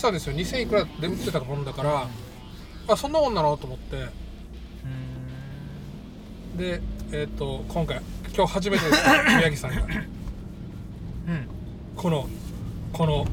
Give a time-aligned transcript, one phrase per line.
[0.00, 0.34] ってたんですよ。
[0.34, 2.06] 2000いくらで売ってたもんだから
[2.88, 3.56] あそんなもんなの？
[3.56, 4.06] と思って。
[6.56, 6.80] で
[7.12, 8.00] えっ、と今回
[8.34, 9.02] 今日初めてです。
[9.36, 9.82] 宮城さんが。
[9.82, 9.88] うん。
[11.96, 12.28] この
[12.92, 13.26] この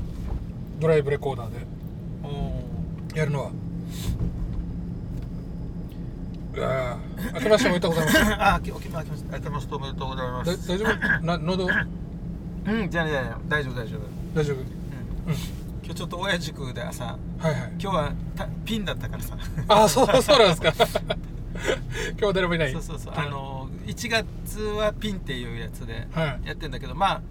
[0.80, 1.58] ドライブレコーダーで。
[2.24, 3.52] おやるのは。
[6.56, 7.34] うわー。
[7.36, 8.18] 明けましておめでとうございます。
[8.18, 9.38] ー あ、きおきまきました。
[9.38, 10.68] 明けましておめでとうございまだす。
[10.68, 11.26] 大丈夫？
[11.26, 11.68] な喉？
[11.68, 14.02] うん、じゃあね、じゃあね大丈夫大丈夫。
[14.36, 14.58] 大丈夫？
[14.58, 15.57] うん。
[15.88, 17.72] 今日ちょっと親塾でさ、はいはい。
[17.80, 19.38] 今日はたピンだったからさ。
[19.70, 21.16] あそうそうなんですか。
[22.20, 22.74] 今日誰もいない。
[22.74, 23.14] そうそうそう。
[23.16, 26.48] あの1月はピンっていうやつではい。
[26.48, 27.22] やってんだけど、まあ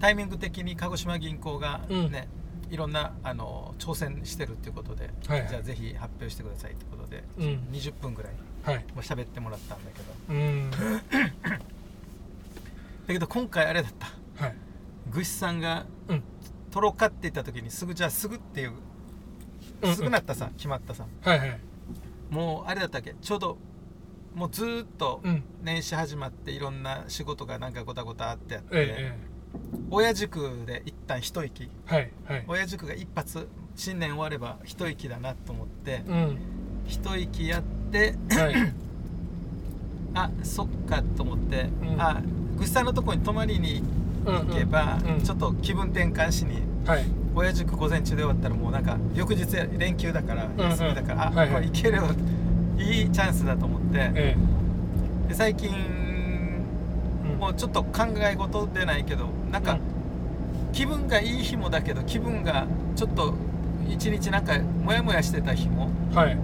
[0.00, 2.12] タイミング的に鹿児島銀行がうん。
[2.12, 2.28] ね。
[2.70, 5.48] いろんなあの挑戦してるっていうことで、はいはい。
[5.48, 7.68] じゃあぜひ発表してくださいってことで、うん。
[7.72, 8.84] 20分ぐらいはい。
[8.94, 10.04] もう喋ってもらったんだけど。
[10.28, 10.70] うん。
[10.70, 10.78] だ
[13.08, 14.44] けど今回あれだった。
[14.44, 15.24] はい。
[15.24, 16.22] さんがうん
[16.76, 18.72] 取ろうかって言った時にすぐじゃあすぐっていう
[19.80, 21.06] うんすぐなったさ決まったさ。
[21.22, 21.60] はいはい。
[22.28, 23.14] もうあれだったっけ？
[23.18, 23.56] ちょうど
[24.34, 25.42] もうずーっとうん。
[25.62, 29.18] 年始始まっていろんな仕事がなんかごたごたあってやって、え
[29.90, 31.70] 親塾で一旦一息。
[31.86, 32.44] はいはい。
[32.46, 36.38] 親塾が一発新年終われば一息だなと思ってうん。
[36.86, 38.74] 一息やってはい。
[40.12, 42.00] あそっかと思って、うん。
[42.00, 42.20] あ
[42.58, 43.82] グシさんのとこに泊まりに
[44.26, 45.22] うん行けば、うん。
[45.22, 47.04] ちょっと気分転換しにはい。
[47.34, 49.44] 親塾午前中で終わったらもうなんか翌日
[49.78, 51.54] 連休だからん休みだから、あ、はいはい。
[51.54, 51.98] これ行ける
[52.78, 54.36] いいチャンスだと思ってえ
[55.28, 56.60] で最近え
[57.32, 57.38] うん。
[57.38, 59.80] もうちょっと考え事でないけどなんかうん。
[60.72, 63.34] 気分がいい日もだけど気分がちょっと
[63.88, 66.38] 一日なんかモヤモヤしてた日もはい。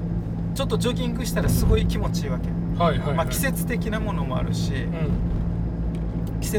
[0.54, 2.48] ちょっとジョギングしたらすごい気持ちいいわけ、
[2.82, 3.16] はいはいはい。
[3.16, 4.90] まあ、季節的なものもあるし、うん。
[4.90, 5.31] 季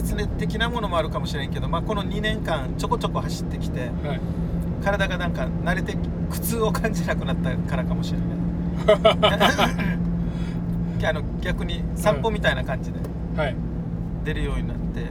[0.02, 4.22] 節的なものもあるかもしれんけど、まあ、この2年間ちょこちょこ走ってきてはい。
[4.84, 5.96] 体がなんか慣れて
[6.30, 8.28] 苦痛を感じなくなったからかもしれない
[11.06, 13.00] あの逆に散歩みたいな感じで
[13.38, 13.56] はい。
[14.24, 15.06] 出るようになって、う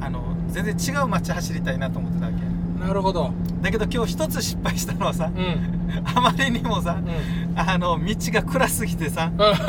[0.00, 2.38] あの全然違う街走りたいなと思ってたわけ。
[2.38, 3.32] んなるほど。
[3.60, 5.80] だけど今日一つ失敗したのはさうん。
[6.04, 9.30] あまりにもさうんあの道が暗すぎてさ。
[9.36, 9.52] 確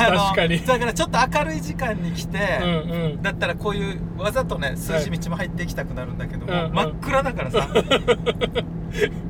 [0.00, 0.64] あのかに。
[0.64, 3.22] だからちょっと明るい時間に来て、うんうん。
[3.22, 6.72] だったらこういうわざとね数字道も入っていきたくなるんだけども、うんうん。
[6.74, 7.68] 真っ暗だからさ。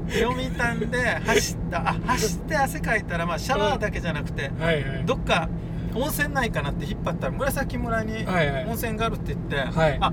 [0.08, 5.02] 読谷で走ったあ走って汗かいたらまあシャワーだけじゃなくて、はいはい。
[5.06, 5.48] どっか
[5.94, 8.66] 温泉ないかなって引っ張ったら紫村にはいはい。
[8.66, 9.98] 温泉があるって言って、はい。
[10.00, 10.12] あ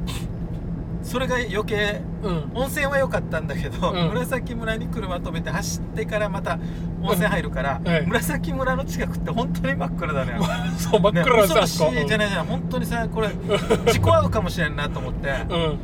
[1.04, 2.52] それが余計うん。
[2.54, 4.10] 温泉は良かったんだけど、うん。
[4.10, 6.60] 紫村に車止めて走ってからまた
[7.02, 7.92] 温泉入るから、うん。
[7.92, 8.06] はい。
[8.06, 10.34] 紫村の近くって本当に真っ暗だね。
[10.78, 12.08] そう真っね暗なんです恐ろしい。
[12.08, 13.30] じゃないじゃん本当にさこれ
[13.92, 15.78] 事故合うかもしれんなと思ってうん。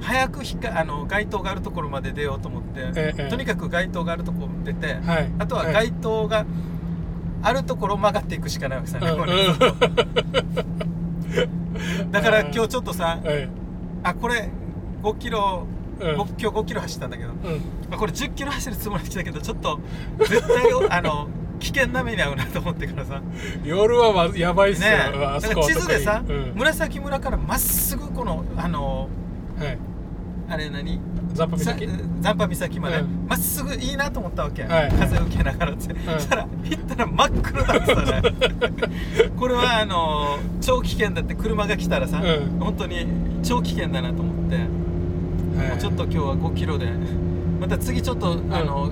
[0.00, 5.30] 早くひかあの街灯があるところまで出ようと思って、ええとにかく街灯があるところ出て、はい。
[5.38, 5.74] あとははい。
[5.74, 6.46] 街灯が
[7.42, 9.04] あるところを曲がっていくしかないわけさ、うん。
[12.10, 13.48] だから今日ちょっとさはい
[14.02, 14.48] あこれ
[15.02, 15.66] 5キロ、
[16.00, 16.16] うん。
[16.16, 17.36] ご今日5キロ走ったんだけど、うん。
[17.90, 19.80] まあ、これ10キロ走るつもりで来たけどちょっと
[20.18, 21.28] 絶対 あの
[21.58, 23.20] 危険な目に遭うなと思ってからさ。
[23.64, 24.96] 夜はまずやばいっすよ、ね
[25.26, 26.52] あそこだから地図でさ、うん。
[26.56, 29.08] 紫村からまっすぐこのあの
[29.58, 29.78] はい。
[30.48, 31.00] あれ何？
[31.32, 31.86] ザンパさ岬
[32.20, 32.98] 残波岬まで。
[32.98, 33.26] うん。
[33.28, 34.90] ま、っすぐいいなと思ったわけ、はい。
[34.90, 35.96] 風受けながらって、ん。
[35.96, 38.22] そしたら行ったら真っ黒だったね
[39.38, 42.58] これはあの超危険だって車が来たらさ、うん。
[42.60, 43.06] 本当に
[43.42, 44.62] 超危険だなと思って、は
[45.66, 45.68] い。
[45.68, 46.88] もうちょっと今日は5キロで。
[47.60, 48.90] また次ちょっと、あの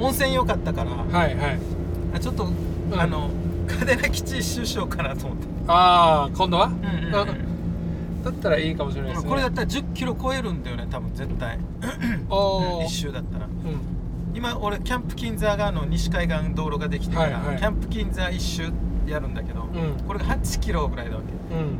[0.00, 1.58] 温泉良かったから、はいはい。
[2.14, 2.48] あちょっと、
[2.92, 3.00] うん。
[3.00, 3.30] あの
[3.68, 7.26] 嘉手納基地一周しようかなと思って、ああ今度は、うんうんうんあ
[8.30, 9.28] だったらいいかもしれないですね。
[9.28, 11.58] これだったら1 0キロ超えるんだよね多分絶対、
[12.86, 13.46] 一周だったら。
[13.46, 13.98] うん。
[14.34, 17.58] 今俺キャンプ金座があの西海岸道路ができてから、はいはい。
[17.58, 18.72] キャンプ金座一周
[19.06, 20.04] やるんだけど、うん。
[20.06, 21.54] これが8キロぐらいだわけ。
[21.54, 21.78] うん。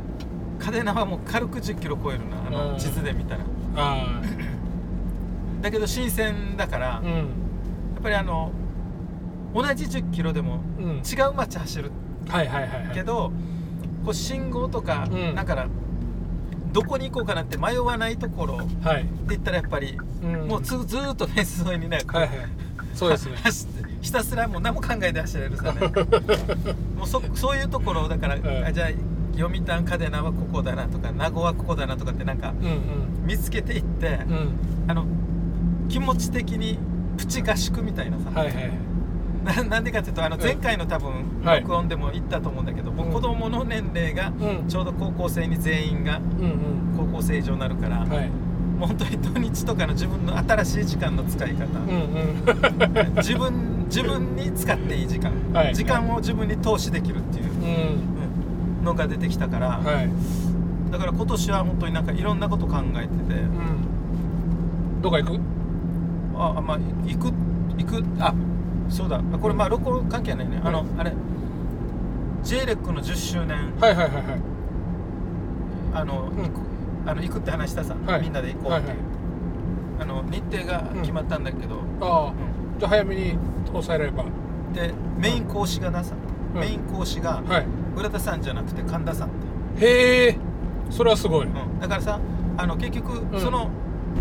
[0.59, 2.71] 嘉手納はもう軽く1 0キロ超えるなあうん。
[2.73, 3.41] の地図で見たら。
[3.75, 4.21] あ
[5.61, 7.21] だけど新鮮だから、うん。
[7.99, 8.51] っぱりあの
[9.53, 10.85] 同じ1 0キロでもうん。
[10.97, 11.91] 違う街走る
[12.27, 12.95] はいはいはいはい。
[12.95, 13.31] けど、
[14.05, 15.35] こう信号とか、うん。
[15.35, 15.67] だから
[16.71, 20.47] どこに行こうかなって迷わないところってはい、言ったらやっぱり、うん。
[20.47, 22.37] もうずずーっとフェンス沿いにね、はいはい。
[22.93, 23.35] そうですね。
[23.37, 25.79] 走ってひたすらもう何も考えて走れるさね。
[26.95, 28.65] もうそそういうところをだから、うん。
[28.65, 28.89] あじゃあ
[29.35, 32.79] 読谷嘉手納はここだなとか名護はここだなとかってなんかうんうん。
[33.25, 34.49] 見つけていって、うん。
[34.87, 35.05] あの
[35.87, 36.77] 気持ち的に
[37.17, 38.71] プチ合宿みたいなさ、はいはい
[39.55, 40.41] な なんでかっていうとあのうん。
[40.41, 41.11] 前回の多分
[41.43, 41.61] はい。
[41.61, 43.13] 録音でも言ったと思うんだけど、もううん。
[43.13, 44.67] 子供の年齢がうん。
[44.67, 53.15] ちょうど高校生に全員がうん高校生以上になるから、もう本当に土日とかの自分の新しい時間の使い方、うんうん。
[53.17, 53.53] 自分
[53.85, 55.75] 自分に使っていい時間、はい。
[55.75, 57.63] 時間を自分に投資できるっていううん。
[57.63, 57.65] う
[58.05, 58.19] ん
[58.85, 60.09] のが出てきたから、はい。
[60.89, 65.01] だから今年は本当になんかいろんなこと考えてて、うん。
[65.01, 65.39] どこ行く？
[66.37, 67.33] ああまあ行く
[67.77, 68.33] 行くあ
[68.89, 69.21] そうだ。
[69.41, 71.13] これまあ録音関係ないね、あのあれ。
[72.43, 73.73] J レックの10周年。
[73.79, 74.23] はいはいはいはい。
[75.93, 76.35] あの、ん。
[76.35, 76.69] 行く
[77.05, 78.21] あの行くって話したさ、はい。
[78.21, 78.95] みんなで行こうって、はいはい。
[80.01, 82.29] あの日程が決まったんだけど、ああ。
[82.31, 82.33] う
[82.79, 83.37] じゃあ早めに
[83.67, 84.23] 抑えられれば。
[84.23, 86.15] んでメイン講師がなさ、
[86.55, 86.61] うん。
[86.61, 87.65] メイン講師がはい。
[87.95, 89.31] 浦田さんじゃなくて神田さんっ
[89.77, 90.37] て、へえ。
[90.89, 91.45] それはすごい。
[91.45, 91.79] うん。
[91.79, 92.19] だからさ
[92.57, 93.39] あの結局、うん。
[93.39, 93.69] その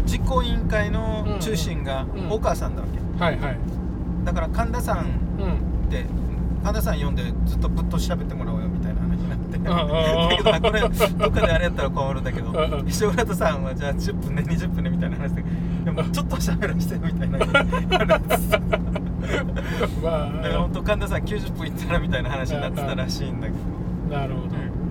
[0.04, 2.30] 実行委員会の中心がうん。
[2.30, 3.77] 大川さんだわけ、はいはい
[4.32, 5.06] だから神田さんうん。
[5.06, 6.04] って
[6.62, 9.56] 神田さん呼んでずっとぶっと喋ってもらおうよみたいな話になって。
[9.56, 9.64] うん。
[9.64, 12.56] うんうんだけどあこれどっかであれやったら困るんだけどうん。
[12.80, 15.44] うん石浦田さんはじゃあ10分ね20分ねみたいな話で
[15.84, 17.38] でもちょっと喋らせてよみたいな。
[18.08, 18.18] だ
[20.02, 23.52] まから本あ当神田さん90分いったらみたいな話になってたらしいんだけ
[24.10, 24.16] ど。
[24.16, 24.48] なるほど。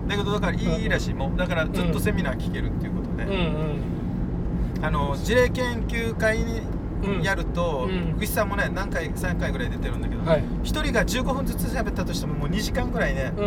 [0.08, 1.14] だけどだからいいらしい。
[1.14, 4.86] もうだからずっとセミナー聞けるっていうことで、うんうん。
[4.86, 6.77] あの事例研究会にうん
[7.24, 7.88] やると、
[8.20, 10.44] うさんもね何回3回ぐらい出てるんだけど、はい。
[10.64, 13.44] 一人が15分ずつ喋ったとしてももう2時間ぐらいね、うん。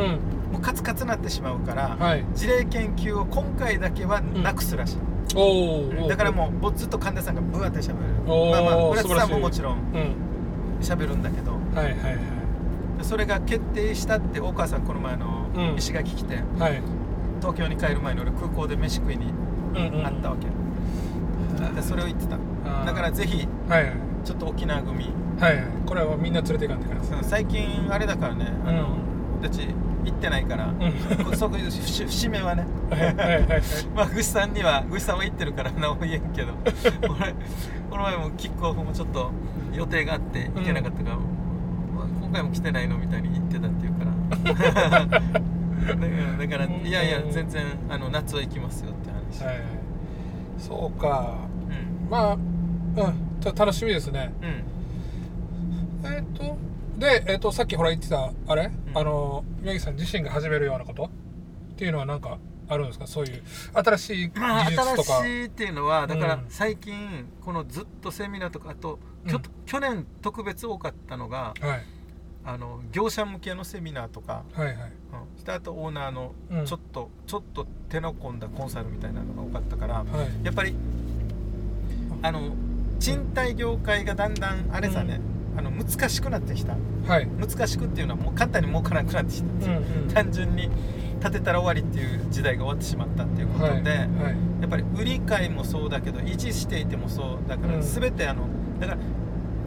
[0.52, 2.25] もうカツカツなってしまうから、はい。
[2.35, 7.94] 事例研究を今回だけはなくすらしい、だからもうぼずっと神田さんがブワって喋る。
[8.26, 10.14] おーまあまあ浦田さんももちろんうん。
[10.81, 12.19] 喋るんだけどはいはいはい。
[13.02, 15.75] それが決定したって大川さんこの前のうん。
[15.76, 16.82] 石垣来て、はい。
[17.41, 19.26] 東京に帰る前に俺空港で飯食いに
[19.75, 20.05] うんうん。
[20.05, 20.47] 会ったわけ、
[21.75, 23.93] でそれを言ってただからぜひはいはい。
[24.25, 25.11] ちょっと沖縄組。
[25.39, 25.65] はいはい。
[25.87, 28.97] これはみんな連れていかんといけない最近あれだからねあの、
[29.41, 29.67] 俺たち
[30.05, 31.37] 行ってないから、うん。
[31.37, 32.67] そういう節節目はね。
[32.91, 33.62] はいはいはいはい。
[33.95, 36.53] まあグシさんにはグシさんは行ってるから何も言えんけど。
[37.09, 37.35] 俺
[37.91, 39.31] この前もキックオフもちょっと
[39.75, 41.25] 予定があって行けなかったから、まあ
[42.21, 44.11] 今回も来てないのみたいに言ってたっていうから。
[44.51, 45.07] だから
[46.39, 49.67] だからいやいや全然あの夏は行きますよって話、はいはい。
[50.59, 51.35] そうか。
[51.69, 52.11] うん。
[52.11, 52.37] まあ
[52.96, 53.40] うん。
[53.40, 54.32] た楽しみですね。
[54.42, 56.12] うん。
[56.12, 56.56] えっ、と
[56.98, 58.98] で、えっとさっきほら言ってたあれ、うん。
[58.98, 61.04] あの宮城さん自身が始めるようなこと？
[61.04, 61.08] っ
[61.76, 62.38] ていうのは何か
[62.69, 63.06] あるんですか？
[63.06, 63.42] そういう
[63.72, 66.44] 新しい技まあ術とか、新しいっていうのはだからうん。
[66.48, 69.42] 最近このずっとセミナーとかあと、うん。
[69.66, 71.84] 去年特別多かったのがはい。
[72.42, 74.76] あの業者向けのセミナーとか、はいはい。
[74.76, 76.64] うん、あとオーナーのうん。
[76.64, 80.44] ちょっと、ちょっと手の込んだコンサルみたいなのが多かったから、はい。
[80.44, 80.75] やっぱり
[82.23, 82.40] あの
[83.00, 85.21] 賃貸業界がだんだんあれさね、
[85.57, 86.76] あの難しくなってきた。
[87.09, 87.26] はい。
[87.26, 89.69] 難しくっていうのはもう簡単に儲からなくなってきた、う。
[89.71, 90.09] んうん。
[90.12, 90.71] 単純に
[91.21, 93.99] 建てたら終わりっていう時代が終わってしまったっていうことで、はいはい。
[94.61, 97.83] やっぱり売り買いもそうだけど維持していてもそうだから、うん。
[97.83, 98.47] 全てあの
[98.78, 98.99] だから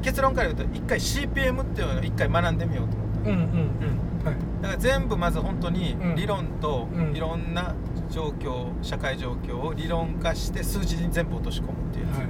[0.03, 4.25] 結論から言うと一回 CPM っていうのを一回学んでみようと思った、うんうんうん。
[4.25, 4.35] はい。
[4.61, 6.15] だから全部まず本当にうん。
[6.15, 7.15] 理論とうん。
[7.15, 7.73] いろんな
[8.11, 12.27] 状況社会状況を理論化して数字に全部落とし込むっていうやつ、はい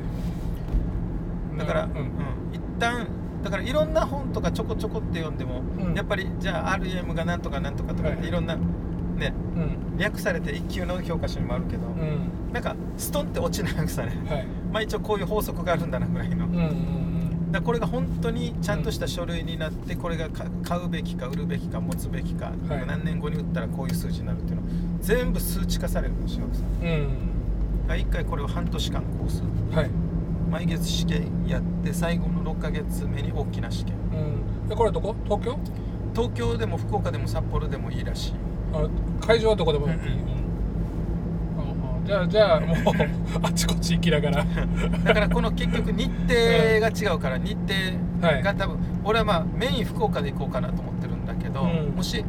[1.58, 1.96] だから、ううん。
[1.96, 2.10] ん
[2.54, 3.08] 一旦
[3.44, 5.94] だからいろんな本とかちょこちょこって読んでも、うん。
[5.94, 8.22] やっぱりじゃあ RM がなんとかなんとかとかっはい。
[8.22, 9.98] ていろんなねうん。
[9.98, 12.54] 略されて一級の教科書にもあるけど、うん。
[12.54, 14.48] なんかストンって落ちないさねはい。
[14.72, 17.52] まあ一応こういう法則があるんだなぐらいの、だかうんうん。
[17.52, 22.88] らこれが本当にちゃんとした書類になってこれがか買うべきか売るべきか持つべきか、はい。
[22.88, 24.64] 何年後に売ったらこういう数字になるっていうの
[25.02, 26.46] 全部数値化されるのしよ
[26.82, 26.88] うん。
[26.88, 27.08] うん。
[27.88, 29.44] 1回これを半年間コース。
[29.76, 29.90] はい
[30.54, 33.96] 毎月試験やって最後の6ヶ月目に大きな試験。
[34.14, 34.70] うん。
[34.70, 35.16] でこれはどこ？
[35.26, 35.58] 東京？
[36.14, 38.34] 東京でも福岡でも札幌でもいいらしい。
[38.72, 38.88] あ
[39.20, 40.44] 会場はどこでもいい、うんうん
[42.06, 42.78] じゃあじゃあもう
[43.44, 44.46] あちこち行きながら。
[45.06, 46.36] だからこの結局日程
[46.82, 51.96] が違うから日程が多分俺はまあメイン福岡で行こうかなと思ってるんだけど、うん。
[51.96, 52.24] もし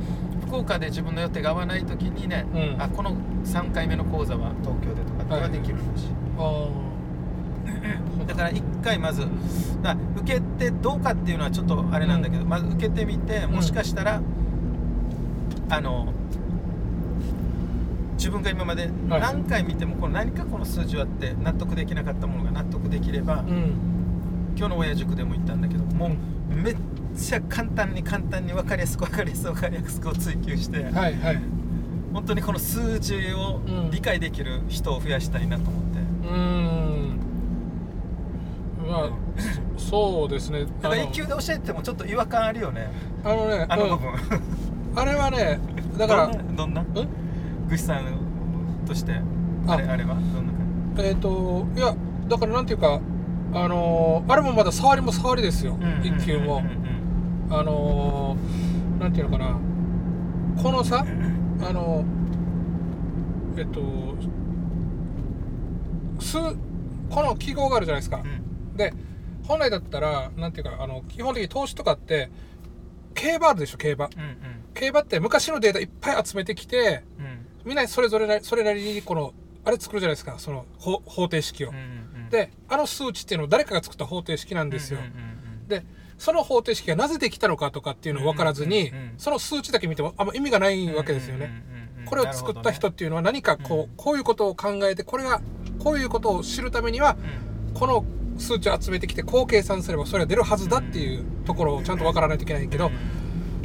[0.46, 2.82] 福岡で自分の予定が合わない時にね、うん。
[2.82, 6.68] あこの3回目の講座は東京でとかってはできるらしい、あ
[8.26, 9.26] だから1回まず
[9.82, 14.22] だ受けてどうかっていうのはちょっとあれなんだけど、まず受けてみてもしかしたら、
[15.68, 16.12] あの
[18.14, 19.20] 自分が今まではい。
[19.20, 23.72] 何回見てもこの何かこの数字はあって納得できなかったものが納得できれば、あうん。
[24.56, 26.76] 今日の親塾でも言ったんだけどもうめっ
[27.18, 31.40] ちゃ簡単に簡単に分かりやすく分かりやすく分かりやすくを追求してはいはい。
[32.12, 36.93] 本当にこの数字をうん理解できる人を増やしたいなと思って、うーん
[38.94, 39.10] まあ
[39.76, 40.64] そうですね。
[40.80, 42.88] だからあの1級で教えてもちょっと違和感あるよね。
[43.24, 44.18] あのねあの部分、うん
[44.96, 45.58] あれはね
[45.98, 46.80] だからどんなどんな？
[46.82, 47.08] うん？
[47.68, 48.04] グシさん
[48.86, 49.20] として。
[49.66, 49.76] あ。
[49.76, 50.14] れあれは？
[50.14, 51.96] どんな感えっ、といや
[52.28, 53.00] だからなんていうか
[53.52, 56.62] あのーあれもまだ触りも触りですよ、じ一級も、
[57.50, 59.58] あのーなんていうのかな。
[60.62, 61.04] このさ
[61.60, 62.04] あの
[63.56, 63.80] えっと
[66.20, 66.38] 数
[67.10, 68.22] この記号があるじゃないですか、で
[69.44, 72.30] 本来だったらなんていうかあの基本的に投資とかって
[73.14, 74.06] 競馬あるでしょ競馬。
[74.06, 74.36] うんうん。
[74.74, 77.26] 競馬って昔のデータいっぱい集めてきてうん。
[77.26, 79.32] うんみんなそれぞれなそれなりにこの
[79.64, 85.84] あれ作るじゃないですかその方方程式を、うんうんであの数値っていうのを誰かが作った方程式なんですよ、うんうんうんで
[86.18, 93.96] その方程式がなぜできたのかとかっていうのを分からずに、うんうんうんその数値だけ見てもあんま意味がないわけですよね、うんうんうんうんこれを作った人っていうのは何かこう,、うん。
[93.96, 95.40] こういうことを考えてこれが
[95.78, 97.16] こういうことを知るためには
[97.72, 98.04] この
[98.38, 102.90] 数値を集めてきてこう計算すればそれが出るはずだっていうところをちゃんと分からないといけないけど、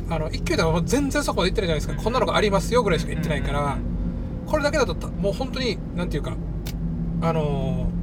[0.10, 2.04] あの1級では全然そこまで言ってないじゃないですか。
[2.04, 3.78] こんなのがありますよぐらいしか言ってないから
[4.46, 6.36] これだけだとたもう本当になんていうか
[7.22, 8.00] あのー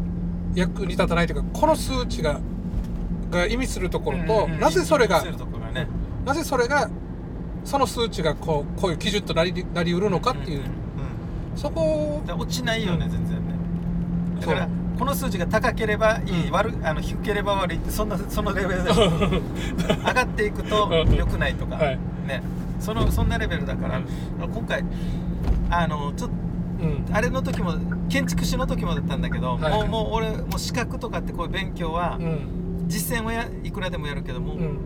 [0.56, 2.40] 役に立たないというかこの数値が
[3.30, 5.22] が意味するところと、なぜそれが
[6.24, 6.88] なぜそれが
[7.64, 10.62] その数値がこうこういう基準となりなりうるのかっていう、
[11.56, 13.10] そこ落ちないよね、うん。
[13.10, 13.54] 全然ね。
[14.40, 16.52] だからこの数字が高ければいい、うん。
[16.52, 21.14] 悪あの低ければ悪いってそんなそのレベルで 上がっていくとうん。
[21.14, 21.98] 良くないとか、はい。
[22.26, 22.42] ね。
[22.80, 24.00] そのそんなレベルだから、
[24.40, 24.84] 今回
[25.70, 26.36] あのちょっと
[26.80, 27.06] うん。
[27.14, 27.74] あれの時も
[28.08, 29.72] 建築士の時もだったんだけど、はい。
[29.72, 32.84] もうもう俺もう資格とかってこういう勉強はうん。
[32.88, 34.78] 実践をやいくらでもやるけども、うん。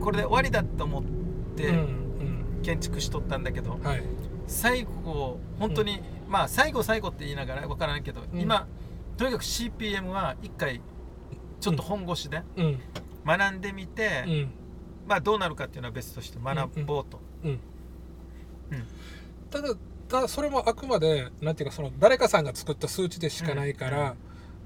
[0.00, 1.02] これで終わりだと思っ
[1.56, 1.86] てうん。
[2.62, 4.02] 建築しとったんだけど、うんはい。
[4.46, 8.40] 最後本当に、まあ最後最後って言いながら分からないけど、うん。
[8.40, 8.66] 今
[9.16, 10.80] とにかく CPM は一回
[11.60, 12.80] ちょっと本腰でうん。
[13.26, 14.52] 学んでみて、うん。
[15.06, 17.20] まあどうなるかっていうのは別として学ぼうと、
[19.50, 19.74] ただ
[20.08, 24.14] ただそれもあくまでなんていうかその誰かさんが作った数値でしかないから、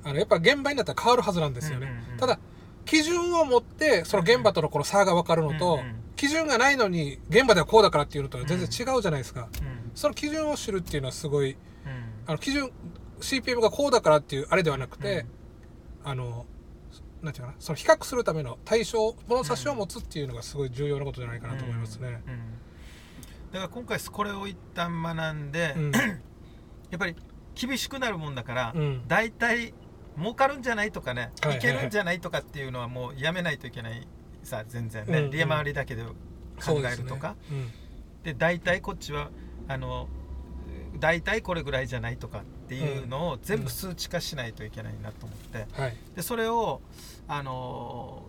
[0.04, 1.88] あのやっぱ現場になったら変わるはずなんですよね、
[2.18, 2.38] ただ
[2.84, 5.80] 基準を持ってその現場とのこの差が分かるのと、
[6.14, 9.90] 基準がないのに現場ではこうだからっていうのとは全然違うじゃないですか、うん。
[9.94, 11.58] その基準を知るっていうのはすごいうん。
[12.26, 12.70] あの基準
[13.20, 15.26] CPM がこうだからっていうあれではなくて、
[16.04, 16.46] あの
[17.22, 22.22] なんていうかなその比較するための対象物差しを持つっていうのがすごい重要なことじゃないかなと思いますね。
[22.26, 22.58] うんうん
[23.52, 25.92] だから今回これを一旦学んで、うん。
[26.90, 27.16] やっぱり
[27.54, 29.08] 厳しくなるもんだから、うん。
[29.08, 29.74] 大体
[30.18, 31.60] 儲かるんじゃないとかね、はいはいい。
[31.60, 34.06] けるんじゃないとかっていうのはもうやめないといけない
[34.42, 35.30] さ全然ね、うんうん。
[35.30, 37.36] 利回りだけで考えるとか。
[37.50, 37.70] うん。
[38.22, 39.30] で,、大体こっちは
[39.66, 40.08] あの
[40.98, 42.40] 大体これぐらいじゃないとか。
[42.40, 45.96] っていうのを全部数値化しないといけないなと思って、はい。
[46.14, 46.82] でそれを
[47.26, 48.24] あの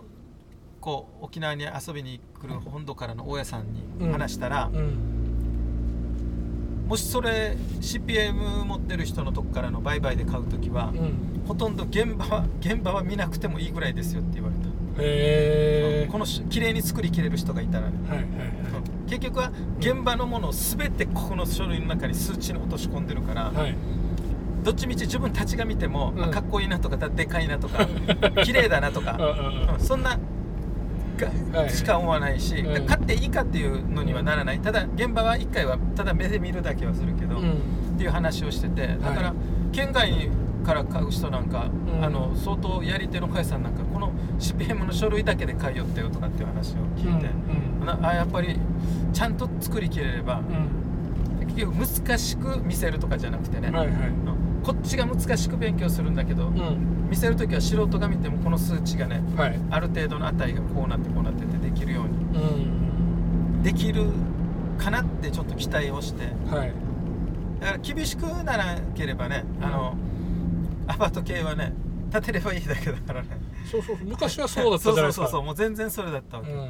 [0.80, 5.16] こう沖縄に遊びに来る本土からの大家さんに話したら、うん。
[6.88, 11.44] もしそれ CPM 持ってる人のとこからの売買で買う時は、うん。
[11.48, 14.56] ほとんど現場は現場は見なくてもいいぐらいですよって言われ
[16.06, 18.50] た、このし綺麗に作りきれる人がいたらね、はいはいはい。
[19.10, 23.76] 結局は現場のものを全てここの書類の中に数値に落とし込んでるから、はい
[24.64, 26.24] どっちみち自分たちが見ても、うん。
[26.24, 27.88] あかっこいいなとかでかいなとか
[28.44, 29.80] 綺麗だなとか、うんうんうん。
[29.80, 30.18] そんな
[31.68, 32.86] しか思わないし、うん。
[32.86, 34.60] 買っていいかっていうのにはならない。
[34.60, 37.52] ただ現場は1回はただ目で見るだけはするけど、うん。
[37.52, 37.54] っ
[37.98, 39.34] ていう話をしててだから、はい
[39.72, 40.32] 県外
[40.66, 42.04] から買う人なんか、うん。
[42.04, 47.30] あの相当やり手の会社さんなんかこの CPM の書類だけで買いよってよとかっていう話を聞いて、
[47.80, 48.60] うんなあやっぱり
[49.14, 51.48] ちゃんと作りきれれば、うん。
[51.48, 53.96] 結局難しく見せるとかじゃなくてね、はいはい。
[53.96, 57.08] うんこっちが難しく勉強するんだけど、うん。
[57.10, 59.60] 見せる時は素人が見てもこの数値がねはい。
[59.72, 62.40] ある程度の値がこうなってこうなっててできるように。
[62.40, 63.64] うん。
[63.64, 64.06] できる
[64.78, 66.24] かなってちょっと期待をして。
[66.54, 66.74] はい。
[67.60, 69.96] だから厳しくならなければね、あの
[70.88, 71.74] アパート系はね
[72.12, 73.30] 建てればいいだけだからね。
[73.70, 74.08] そうそうそう。
[74.08, 75.28] 昔はそうだったじゃないですか。
[75.28, 75.44] そうそうそうそう。
[75.44, 76.70] もう全然それだったわけ、うん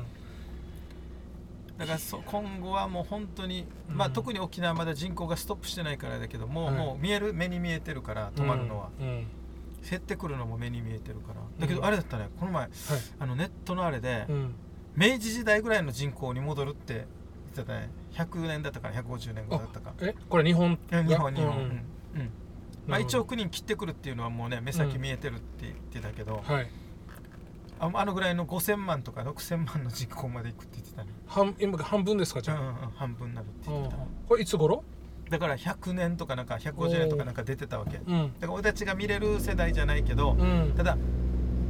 [1.80, 3.98] だからそ今後はもう本当に、うん。
[3.98, 6.76] まあ特に沖縄まだ人口がストップしてないからだけども、はい。
[6.76, 9.28] もう見える目に見えてるから止まるのは、うん。
[9.90, 11.36] 減ってくるのも目に見えてるから。
[11.58, 11.80] だけうん。
[11.80, 12.72] どあれだったねこの前はい。
[13.20, 14.54] あのネットのあれで、うん。
[14.96, 17.06] 明治時代ぐらいの人口に戻るって言っ
[17.56, 17.90] てたね。
[18.14, 19.94] 100年だったかな150年後だったか。
[20.02, 20.14] え？
[20.28, 20.78] これ日本？
[20.90, 21.84] 日本日本、うん。
[22.86, 23.18] まあ、なるほど。
[23.18, 26.70] 1億人切ってくるっていうのはもうね目先見えてるって言ってたけど、はい
[27.80, 34.84] ああのぐらいの5000万とか6000万の人口までいくって言ってたね、半今半分ですかじゃうんうんうん半分になるってあ、うん言ってた、これいつ頃？
[35.30, 37.94] だから100年とかなんか150年とかなんか出てたわけ。
[37.94, 40.74] だかうんら俺たちが見れる世代じゃないけど、うん。
[40.76, 40.98] ただ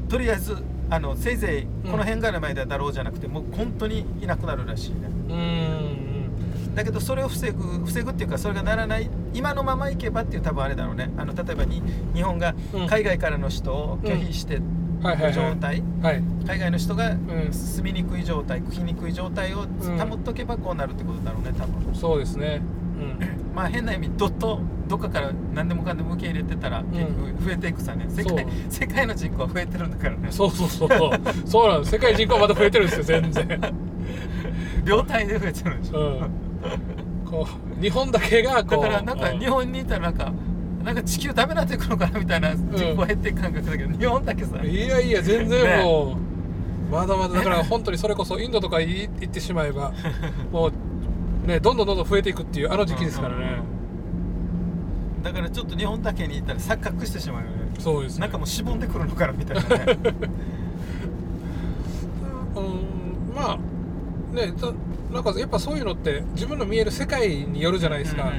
[0.07, 0.57] とりあえず
[0.89, 1.91] あのせいぜいうん。
[1.91, 4.97] この辺から前だろうじゃなくて、もう本当にいなくなるらしいね。
[5.29, 11.11] うんだけどそれを防ぐ防ぐっていうかそれがならない今のままいけばっていう多分あれだろうね。
[11.17, 11.81] あの例えばに
[12.13, 12.87] 日本がうん。
[12.87, 17.19] 海外からの人を拒否してはいはいはいる状態、はい海外の人がん。
[17.51, 21.95] 住みにくい状態来にくい状態を保っとけばこうなるってことだろうね多分。
[21.95, 22.61] そうですね。
[22.99, 23.55] うん。
[23.55, 28.45] まあ変な意味どっとどっかから何でもかんでも受け入れてたら結局増えていくさね、世界そう。
[28.69, 30.27] 世界の人口は増えてるんだからね。
[30.31, 31.09] そうそうそうそう。
[31.69, 31.91] なんです。
[31.91, 33.73] 世界人口はまだ増えてるんですよ全然。
[34.83, 36.31] 秒単位で増えてるんでしょ、うん。
[37.29, 37.47] こ
[37.79, 39.39] う日本だけがこうだからなんかうん。
[39.39, 40.33] 日本にいたらなんか
[40.89, 44.57] なんか地球ダメになっていくのかなみたいな人口減っていく感覚だけど、日本だけさ。
[44.63, 46.17] いやいや全然も
[46.89, 49.93] う、まだまだだから本当にそれこそインドとかい行ってしまえば
[50.51, 50.71] も
[51.45, 53.61] うねどんどんどんどん増えていくっていうあの時期ですからね、
[55.21, 57.53] だからちょっと日本だけにいたら錯覚してしまうよね。
[57.77, 58.21] そうですね。
[58.21, 59.97] なんかもうしぼんでくるのかなみたいなね。
[62.57, 63.59] うんまあ
[64.35, 64.73] ねた
[65.13, 68.31] なんかやっぱそういうのって自分の見える世界によるじゃないですか、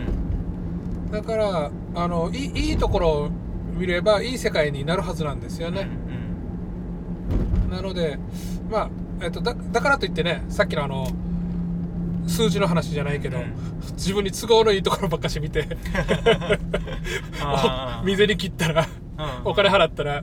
[1.10, 3.30] だからあのいいいいところを
[3.74, 7.70] 見ればいい世界になるはずなんですようんうん。
[7.70, 8.18] ね、なので
[8.70, 8.90] まあ、
[9.22, 11.08] えっと、だだからといってねさっきのあの
[12.26, 13.54] 数字の話じゃないけど、うん。
[13.94, 15.66] 自分に都合のいいところばっかし見て
[18.04, 18.86] 水に 切ったら
[19.44, 20.22] うんお金払ったら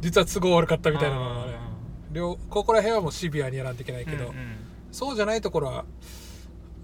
[0.00, 1.52] 実は都合悪かったみたいなのがね
[2.12, 4.34] う両ここら辺はもうシビアにやらんといけないけど、んうんうん。
[4.92, 5.84] そうじゃないところは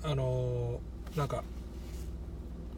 [0.02, 1.42] あのーなんか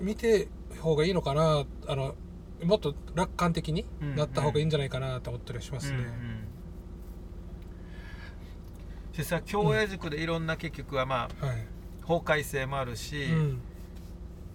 [0.01, 0.49] 見て
[0.83, 2.15] 方がいいのかなあの
[2.63, 5.99] もっと楽観的になった方がいいんじゃないかなと思ったりしますね。
[5.99, 6.09] うんうん。
[9.17, 11.67] でさ京谷塾でいろんな結局はまあはい。
[12.03, 13.61] 法改正もあるし、うん。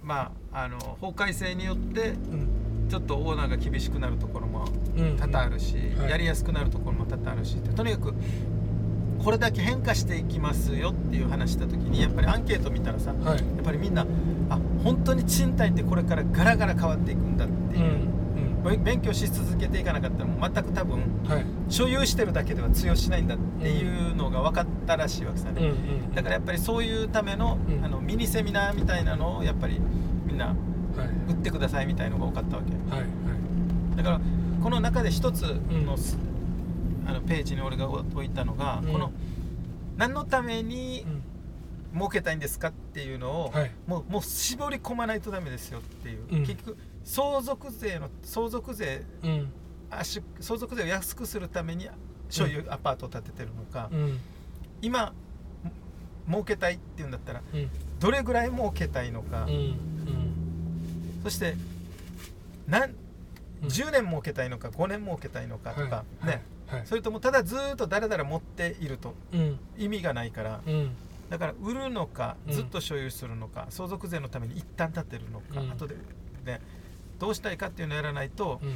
[0.03, 2.87] まああの法改正によってうん。
[2.89, 6.09] ちょっとオーナーが厳しくなるところもうん多々あるし、はい。
[6.09, 8.13] やりやすくなるところも多々あるしとにかく
[9.23, 13.39] これだけ変化していきますよっていう話した時にやっぱりアンケート見たらさやはい。
[13.39, 14.05] っぱりみんな
[14.49, 18.17] あ本当に賃貸ってこれからガラガラ変わっていくんだってうんいう、うん
[18.63, 21.45] べ勉強し続けていかなかったらもう全く多分はい。
[21.69, 25.71] 所有してるだけでは通用しないんだっていうのが分かったらしいわけさね、うんう
[26.11, 26.13] ん。
[26.13, 27.85] だからやっぱりそういうための,、うん。
[27.85, 29.79] あのミニセミナーみたいなのをやっぱり
[30.25, 30.55] みんなはい。
[31.29, 32.71] 売ってくださいみたいのが多かったわけ。
[32.93, 33.97] はいはい。
[33.97, 34.21] だから
[34.61, 35.41] この中で一つ
[35.85, 35.97] の,、ん
[37.07, 38.91] あのページに俺が置いたのが、うん。
[38.91, 39.11] この
[39.97, 41.23] 何のためにうん。
[41.93, 43.71] 儲けたいんですかっていうのを、はい。
[43.87, 46.45] もうもう絞り込まないとダメですよっていう、うん。
[46.45, 49.03] 結局相続税の相続税
[50.41, 51.87] 相続税を安くするために
[52.29, 54.19] 所有アパートを建ててるのか、うん。
[54.81, 55.13] 今
[56.29, 57.69] 儲けたいっていうんだったらうん。
[57.99, 59.53] どれぐらい儲けたいのか、うん。
[59.53, 59.77] うん。
[61.23, 61.55] そして
[62.67, 62.91] 何
[63.63, 63.67] うん。
[63.69, 66.27] 10年儲けたいのか5年儲けたいのかとか、はい。
[66.27, 66.81] ね、はい。
[66.85, 69.13] それともただずーっとだらだら持っていると。
[69.33, 69.59] うん。
[69.77, 70.61] 意味がないから。
[70.65, 70.95] うん。
[71.29, 72.53] だから売るのかうん。
[72.53, 75.71] ずっと所有するのか、相続税のために一旦建てるのか、うん。
[75.71, 75.95] 後で
[76.45, 76.61] ね
[77.19, 78.75] どうしたいかっていうのをやらないと、うん。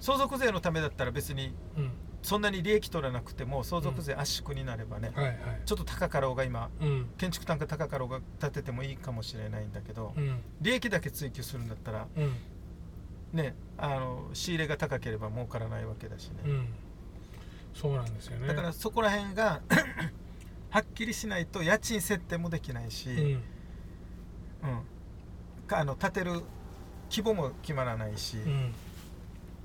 [0.00, 1.90] 相続税のためだったら別にうん。
[2.22, 5.36] そんなに利益取らなくても相続税圧縮になればね、はいはい。
[5.66, 7.06] ちょっと高かろうが今うん。
[7.18, 10.40] 建築単価高かろうが建ててもいいかもしれないんだけど、うん。
[10.62, 12.34] 利益だけ追求するんだったらうん。
[13.34, 16.68] ねあの仕入れが高ければ儲からないわけだしね、うん
[17.74, 18.46] そうなんですよね。
[18.46, 19.60] だからそこら辺が
[20.70, 23.18] はっきりしないと家賃設定もできないし、うん。
[23.18, 23.42] うん。
[25.66, 26.42] かあの建てる
[27.10, 28.74] 規模も決まらないし、うん。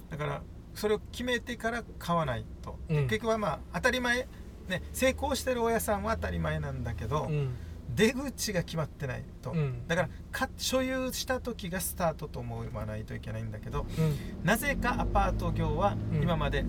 [0.09, 0.41] だから
[0.75, 3.03] それを決めてから買わないと、うん。
[3.03, 4.27] 結局はまあ当たり前、
[4.67, 7.55] ね、成功してる親さんは当たり前なんだけど、うん。
[7.95, 9.87] 出口が決まってないと、うん。
[9.87, 14.45] だからか所有した時がスタートと思わないといけないんだけどうん。
[14.45, 16.21] なぜかアパート業はうん。
[16.21, 16.65] 今まで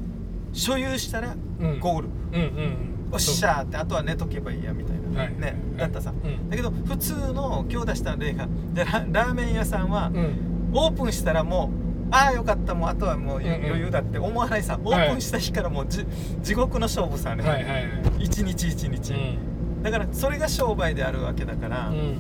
[0.53, 1.79] 所有したらうん。
[1.81, 2.77] ゴール、うんうん
[3.13, 5.35] おっしゃーってあとは寝とけばいいやみたいな、はい。
[5.37, 6.49] ねだったさ、うん。
[6.49, 10.71] だけど普通の今日出した例がでララーメン屋さんはうん。
[10.73, 11.71] オープンしたらも
[12.11, 13.53] うああよかったもうあとはもううんうん。
[13.53, 16.07] 余裕だって思わないさ、オープンした日からもうじ
[16.43, 17.89] 地獄の勝負さね、はいはいはい。
[18.21, 19.13] 一日一日、
[19.83, 22.17] だからそれが商売であるわけだから、うん。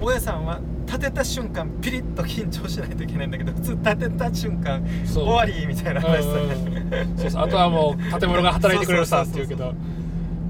[0.00, 0.60] 大家さんは
[0.90, 7.42] 建てた瞬間ピリッと緊張しないといけないんだけど普通建てた瞬間終わりみたいな話さ、うんそうそう。
[7.42, 9.72] あとはもう建物が働いてくれるさって言うけど。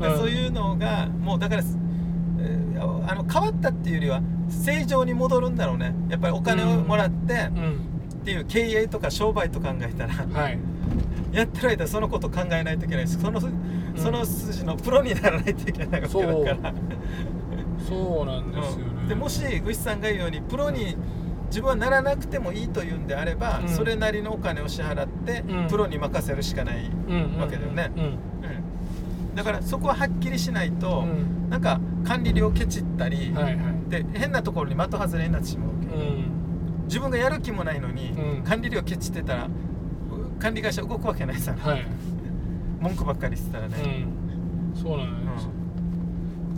[0.00, 2.70] でそういうのがもうだから、えー
[3.07, 5.94] あの変わったっていうよりは正常に戻るんだろうね。
[6.09, 7.90] やっぱりお金をもらってうん。
[8.22, 10.59] っていう経営とか商売と考えたらはい。
[11.33, 13.40] やってる間そのこと考えないといけないしその
[13.96, 16.74] その筋のプロにならないといけないわけだから、
[17.88, 19.08] そうなんですよね、うん。
[19.08, 20.96] でもしグシさんが言うようにプロに
[21.46, 23.68] 自分はならなくてもいいというんであれば、うん。
[23.68, 25.68] それなりのお金を支払って、うん。
[25.68, 27.90] プロに任せるしかない、うんわけだよね。
[29.34, 31.50] だからそこははっきりしないと、うん。
[31.50, 33.90] なんか管理料ケチったり、はいはい。
[33.90, 36.84] で変なところに的外れになってしまうわけ、うん。
[36.84, 38.42] 自分がやる気もないのに、うん。
[38.42, 39.48] 管理料ケチってたら
[40.38, 41.86] 管理会社動くわけないさ、はい。
[42.80, 43.74] 文句ばっかりしてたらね、
[44.74, 44.80] うん。
[44.80, 45.59] そうなんですうん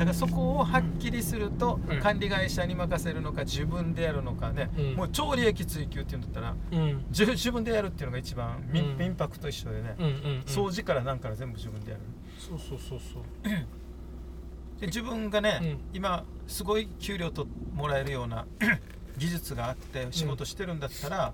[0.05, 2.01] だからそこをはっきりすると、うん。
[2.01, 4.95] 管理会社に任せるのか自分でやるのかね、うん。
[4.95, 7.05] もう超利益追求っていうんだったらうん。
[7.11, 8.99] 自自分でやるっていうのが一番みうん。
[8.99, 10.43] 民泊と一緒でね、うんうんうん。
[10.47, 12.03] 掃除から何から全部自分でやる。
[12.39, 14.81] そうそうそうそう。
[14.81, 15.79] で自分がね、うん。
[15.95, 18.47] 今すごい給料ともらえるような
[19.17, 21.33] 技術があって仕事してるんだったら、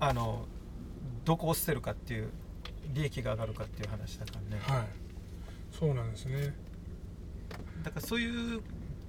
[0.00, 0.46] あの
[1.26, 2.30] どこを捨てるかっていう
[2.94, 4.86] 利益が上がるかっていう話だからね、はい。
[5.70, 6.54] そうなんですね
[7.82, 8.60] だからそういう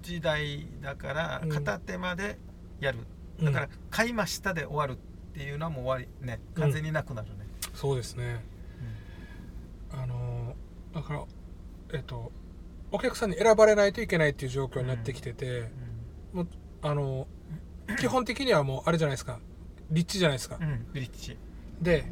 [0.01, 1.49] 時代だからうん。
[1.49, 2.37] 片手間で
[2.79, 2.99] やる、
[3.39, 7.33] うんだから買いましたで終わるっていうのはもう終わりね完全になくなるね、
[7.73, 8.43] そうですね。
[9.91, 11.23] あのーだから
[11.93, 12.31] えっと
[12.91, 15.71] お客さんに選ばれないといけないっていう状況になってきてて、
[16.33, 16.47] もう
[16.81, 19.39] あのー基本的にはもうあれじゃないですか。
[19.89, 21.37] 立地じゃないですか、うん、うん、リッチ
[21.81, 22.05] で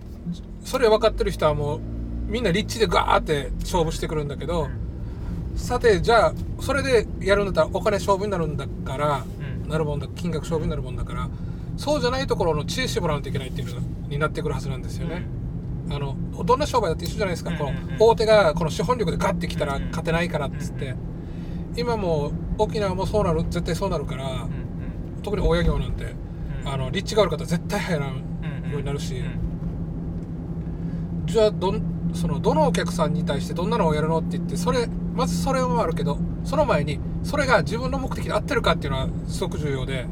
[0.66, 1.80] それ分かってる人はもう
[2.26, 4.68] みんな立地でガーって勝負してくるんだけど、
[5.60, 9.24] さてじゃあそれでやるんだったらお金勝負になるんだから
[9.64, 9.70] うん。
[9.70, 11.30] なるもんだ金額勝負になるもんだから
[11.78, 15.28] そうじゃないところの知恵してもらわないといけないっていうのになってくるはずなんですよね、
[15.92, 17.84] あのどんな商売だって一緒じゃないですか、このうんうん。
[17.94, 19.90] うん大手がこの資本力でガッてきたらうんうん。
[19.90, 20.98] 勝てないからっつって、うん
[21.78, 24.50] 今もう沖縄もそうなる絶対そうなるから、うんうん
[25.22, 26.16] 特に大家業なんて、
[26.64, 26.68] うん。
[26.68, 28.16] あの立地がある方絶対入らんうん
[28.66, 29.40] うんようになるしうん。
[31.28, 31.82] じゃあどん
[32.14, 40.08] そのどのお客さんに対してどんなのをやるのって言ってそれまずそれもあるけどその前にそれが自分の目的に合ってるかっていうのはすごく重要で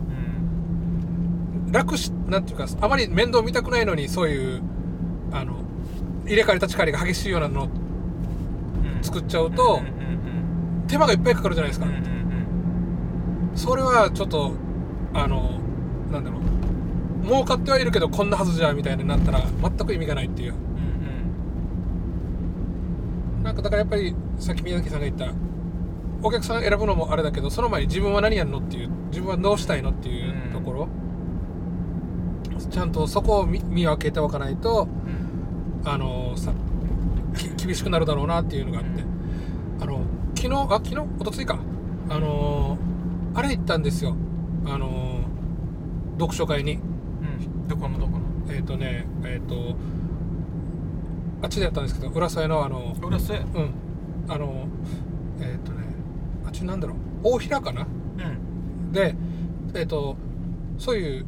[1.65, 1.71] うん。
[1.71, 4.61] 楽しなんていうかあまり面倒見たくないのにそういう
[5.31, 5.55] あの
[6.25, 9.03] 入れ替わり立ち替わりが激しいようなのをうん。
[9.03, 9.81] 作っちゃうと
[10.87, 11.87] 手間がいっぱいかかるじゃないですか。
[13.55, 14.53] それはちょっと
[15.13, 15.59] あの
[16.11, 16.41] なんだろう。
[17.25, 20.53] 儲かってはいるけどこんなはずじゃみたいになったら全く意味がないっていう。
[20.53, 20.66] うん
[23.47, 25.31] なんかだからやっぱりさっき宮崎さんが言った
[26.21, 30.89] お客さん選ぶのもあれだけどその前に自分は何やるのっていう自分はどうしたいのっていうところ、
[32.69, 34.89] ちゃんとそこを見見分けておかないと
[35.85, 35.89] うん。
[35.89, 36.51] あのさ
[37.37, 39.03] き厳しくなるだろうなっていうのがあって。
[39.79, 40.01] あの
[40.35, 40.95] 昨日あ昨日？
[40.95, 41.59] 一昨日か。
[42.09, 42.77] あの
[43.33, 44.13] あれ行ったんですよ。
[44.65, 45.21] あの
[46.19, 46.73] 読書会に。
[46.73, 47.67] うん。
[47.69, 48.53] どこのどこの？
[48.53, 49.77] えっ、とねえっ、と
[51.41, 53.37] あっちでやったんですけど浦添のあの浦添？
[53.37, 53.73] うん。
[54.27, 54.67] あの
[55.39, 55.85] えっ、とね
[56.45, 56.97] あっちなんだろう。
[57.23, 57.81] 大平かな？
[57.83, 57.85] う
[58.87, 58.91] ん。
[58.91, 59.15] で
[59.75, 60.17] えっ、と
[60.77, 61.25] そういう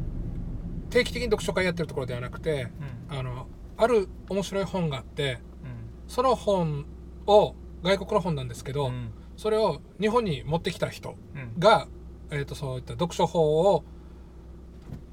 [0.90, 2.68] 定期的に読書会やってるところではなくて
[3.10, 3.18] うん。
[3.18, 3.46] あの
[3.76, 5.38] ある面白い本があってう
[6.10, 6.84] その本
[7.26, 9.12] を外国の本なんですけど、ん。
[9.36, 11.58] それを日本に持ってきた人うん。
[11.58, 11.86] が、
[12.30, 13.84] えー、とそういった読書法を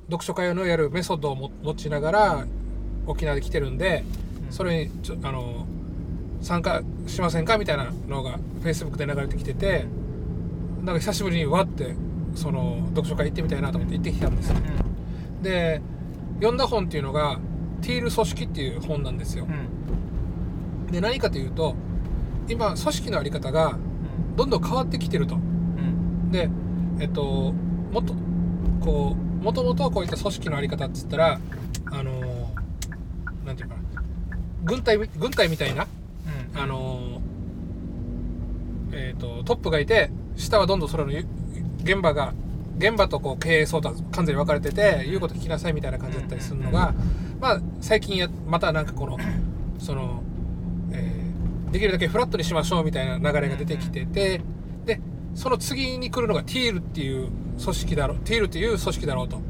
[0.07, 2.47] 読書会のやるメソッドをも持ちながら
[3.05, 5.67] 沖縄で来てるんでうんそれにちょあの
[6.41, 9.85] 参加しませんかみたいなのが Facebook で流れてきてて
[10.83, 11.95] なんか久しぶりにわって
[12.35, 14.55] その読書会行ってみたいなと思って行ってきたんですよ。
[15.41, 15.81] で
[16.35, 17.39] 読んだ本っていうのが
[17.81, 19.45] 「ティール組織」っていう本なんですよ。
[19.45, 19.51] うん。
[19.51, 21.75] うんで何かというと
[22.47, 23.77] 今組織のあり方が
[24.37, 25.35] どんどん変わってきてると。
[25.35, 26.31] うん。
[26.31, 26.49] で
[26.99, 27.53] えっと
[27.91, 28.13] もっと
[28.79, 31.39] こうもともとこういった組織のあり方っつったら
[31.91, 32.11] あの
[33.45, 33.81] なんていうかな
[34.67, 35.87] 軍隊み軍隊みたいな
[36.53, 36.61] うん。
[36.61, 37.21] あの
[38.91, 41.25] えっとトップがいて下はどんどんそれのゆ
[41.83, 42.33] 現場が
[42.77, 46.93] 現場とこう経営相談完全に分かれてて言うこと聞きなさいみたいな感じだったりするのが
[47.39, 49.17] まあ最近やまたなんかこの
[49.79, 50.21] その、
[50.91, 51.27] えー
[51.71, 54.41] できるだけフラットにしましょうみたいな流れが出てきてて
[54.85, 55.01] で
[55.35, 57.29] その次に来るのがティールっていう
[57.61, 59.41] 組織だろうティールっていう組織だろうと。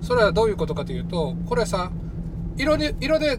[0.00, 1.92] それはどういうことかというとこれはさ
[2.56, 3.38] 色で色で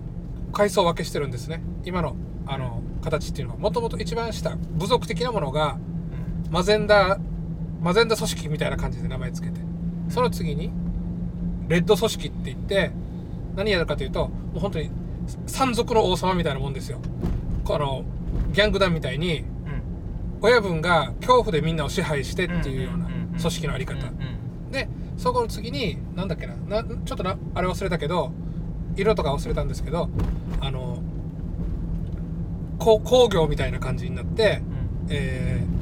[0.53, 1.61] 階層分けしてるんですね。
[1.83, 3.59] 今のあの形っていうのは。
[3.59, 5.77] もともと一番下部族的なものが
[6.49, 7.19] マゼンダ
[7.81, 9.59] マゼンダ組織みたいな感じで名前つけて。
[10.09, 10.71] その次に
[11.67, 12.91] レッド組織って言って
[13.55, 14.91] 何やるかというともう本当に
[15.47, 16.99] 山賊の王様みたいなもんですよ。
[17.63, 18.03] この
[18.51, 19.45] ギャング団みたいにうん
[20.41, 24.05] 親分が恐怖でみんなを支配してっていうような組織のあり方。
[24.05, 24.71] うん。
[24.71, 24.87] で
[25.17, 28.31] そこの次になんだっけななちょっとなあれ忘れたけど
[28.95, 30.09] 色とか忘れたんですけど
[30.61, 31.01] あの
[32.79, 34.61] こう工業みたいな感じになって、
[35.05, 35.07] うん。
[35.09, 35.73] えー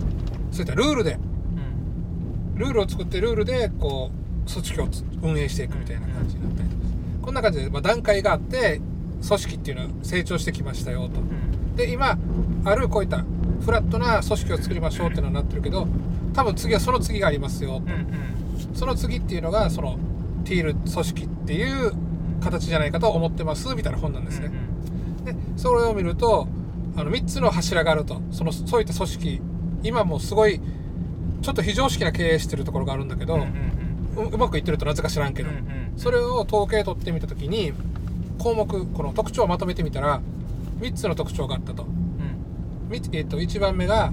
[0.51, 2.55] そういったルールでうん。
[2.59, 4.11] ルールを作ってルールでこ
[4.45, 6.81] う組織をつ運営していくみたいな感じになったりとか
[7.21, 8.81] こんな感じで、まあ、段階があって
[9.25, 11.21] 組織っていうのは成長してきましたよと。
[11.21, 11.75] うん。
[11.75, 12.17] で今
[12.65, 13.23] あるこういった
[13.61, 15.87] フラットな組織を作りましょうっていうのになってるけど
[16.33, 18.75] 多分次はその次がありますようんうん。
[18.75, 19.97] その次っていうのがその
[20.43, 21.93] ティール組織っていう
[22.41, 24.51] 形じゃないかと思ってますみたいな本なんですね、
[25.23, 26.47] でそれを見ると
[26.95, 28.21] あの3つの柱があると。
[28.31, 29.41] そのそういった組織。
[29.83, 30.61] 今もすごい
[31.41, 33.47] ちょっと非常識な経営してるところがあるんだけど、
[34.15, 35.49] うまくいってるとなぜか知らんけど、
[35.97, 37.73] それを統計取ってみた時に
[38.37, 40.21] 項目この特徴をまとめてみたら
[40.79, 41.87] 3つの特徴があったと,、
[42.91, 44.11] えっと1番目が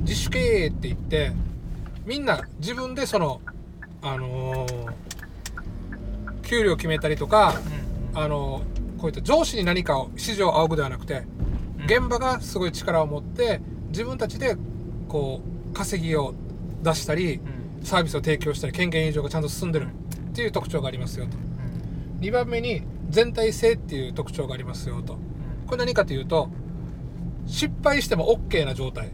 [0.00, 1.32] 自主経営って言って
[2.04, 3.40] みんな自分でその
[4.02, 5.05] あのー
[6.46, 7.54] 給料決めたりとか
[8.14, 8.18] うん。
[8.18, 8.62] あの
[8.98, 11.24] こういった上司に何かを指示を仰ぐではなくて
[11.78, 11.84] うん。
[11.84, 14.56] 現場がすごい力を持って自分たちで
[15.08, 16.34] こう稼ぎを
[16.82, 17.40] 出したり
[17.80, 17.84] うん。
[17.84, 21.36] サービスを提供したり権限移譲がちゃんと進んでるっていう特徴がありますよと。
[22.20, 25.18] 2番目に全体性っていう特徴がありますよと。
[25.66, 26.48] これ何かというと
[27.46, 29.10] 失敗しても OK な状態。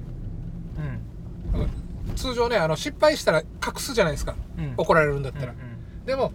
[1.55, 2.15] うん。
[2.15, 3.47] 通常ねあの失敗したら隠
[3.79, 4.37] すじゃないですか。
[4.59, 4.75] うん。
[4.77, 5.53] 怒られるんだったら。
[5.53, 6.07] うん。
[6.07, 6.33] でも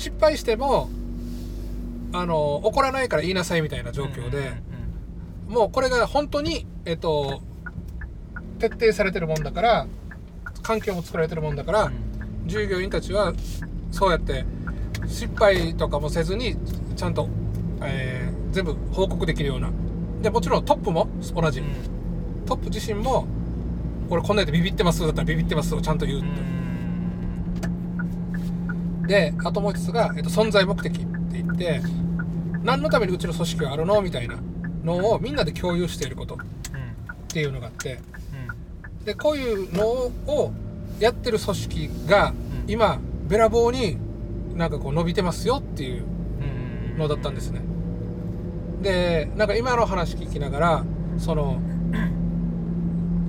[0.00, 0.88] 失敗しても
[2.12, 4.52] あの怒らないから言いなさいみたいな状況で、
[5.46, 7.42] もうこれが本当にえっと
[8.58, 9.86] 徹底されてるもんだから
[10.62, 11.92] 環境も作られてるもんだから、うん。
[12.46, 13.34] 従業員たちは
[13.90, 14.44] そうやって
[15.06, 16.56] 失敗とかもせずに
[16.96, 17.28] ちゃんと、
[17.82, 19.70] えー全部報告できるような。
[20.22, 21.62] でもちろんトップも同じ、
[22.46, 23.28] トップ自身も
[24.08, 26.59] 俺こんなんでビビってますだったらビビってますをちゃんと言ううって、ん
[29.10, 31.82] であともう一つが、えっと、存在目的って言って
[32.62, 34.36] 何のためにうちの組織があるのみたいな
[34.84, 36.38] のをみんなで共有していることっ
[37.26, 37.98] ていうのがあって
[39.04, 40.52] でこういうのを
[41.00, 42.70] やってる組織がうん。
[42.70, 43.96] 今べらぼうに
[44.54, 46.04] なんかこう伸びてますよっていう
[46.92, 47.62] うんのだったんですね。
[48.80, 50.84] でなんか今の話聞きながら
[51.18, 51.60] その、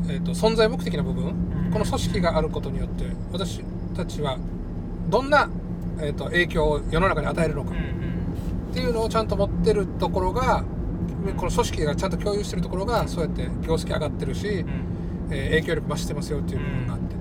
[0.09, 1.71] えー、と存在目的な部分うん。
[1.71, 3.61] この組織があることによって私
[3.95, 4.37] たちは
[5.09, 5.49] どんな、
[6.01, 7.71] えー、と影響を世の中に与えるのか。
[7.71, 8.11] うんうん
[8.71, 10.63] っていうのをちゃんと持ってるところが
[11.35, 14.69] この組織がちゃんと共有してるところがそうやって業績上がってるし、うん。
[15.29, 17.15] えー影響力増してますよっていう部分があって。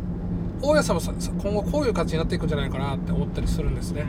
[0.62, 4.04] 大家さんも今後こういう形になっていくんじゃないかなって思ったりするんですね。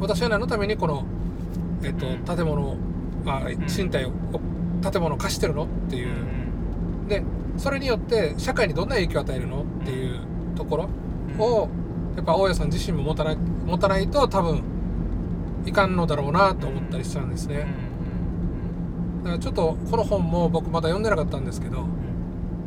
[0.00, 1.04] 私は何のためにこの、
[1.84, 2.24] えっとうん。
[2.24, 2.76] 建物を
[3.26, 4.10] あ賃貸を
[4.90, 6.14] 建物を貸してるのっていう、
[7.08, 7.22] で
[7.56, 10.20] それによって社会にどんな影響を与えるのっていう
[10.56, 10.88] ところ
[11.44, 11.68] を
[12.16, 14.62] やっぱ大家さん自身も持たない持たないと多分
[15.66, 17.66] いかんのだろうなと思ったりしたんですね。
[19.24, 21.86] だからちょっとこの本も僕まだ読んでなかったんですけど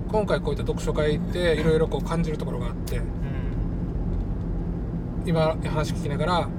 [0.10, 3.02] 今回こういった読書会行っていろいろこう感じるところがあって
[5.26, 6.50] 今話聞きながら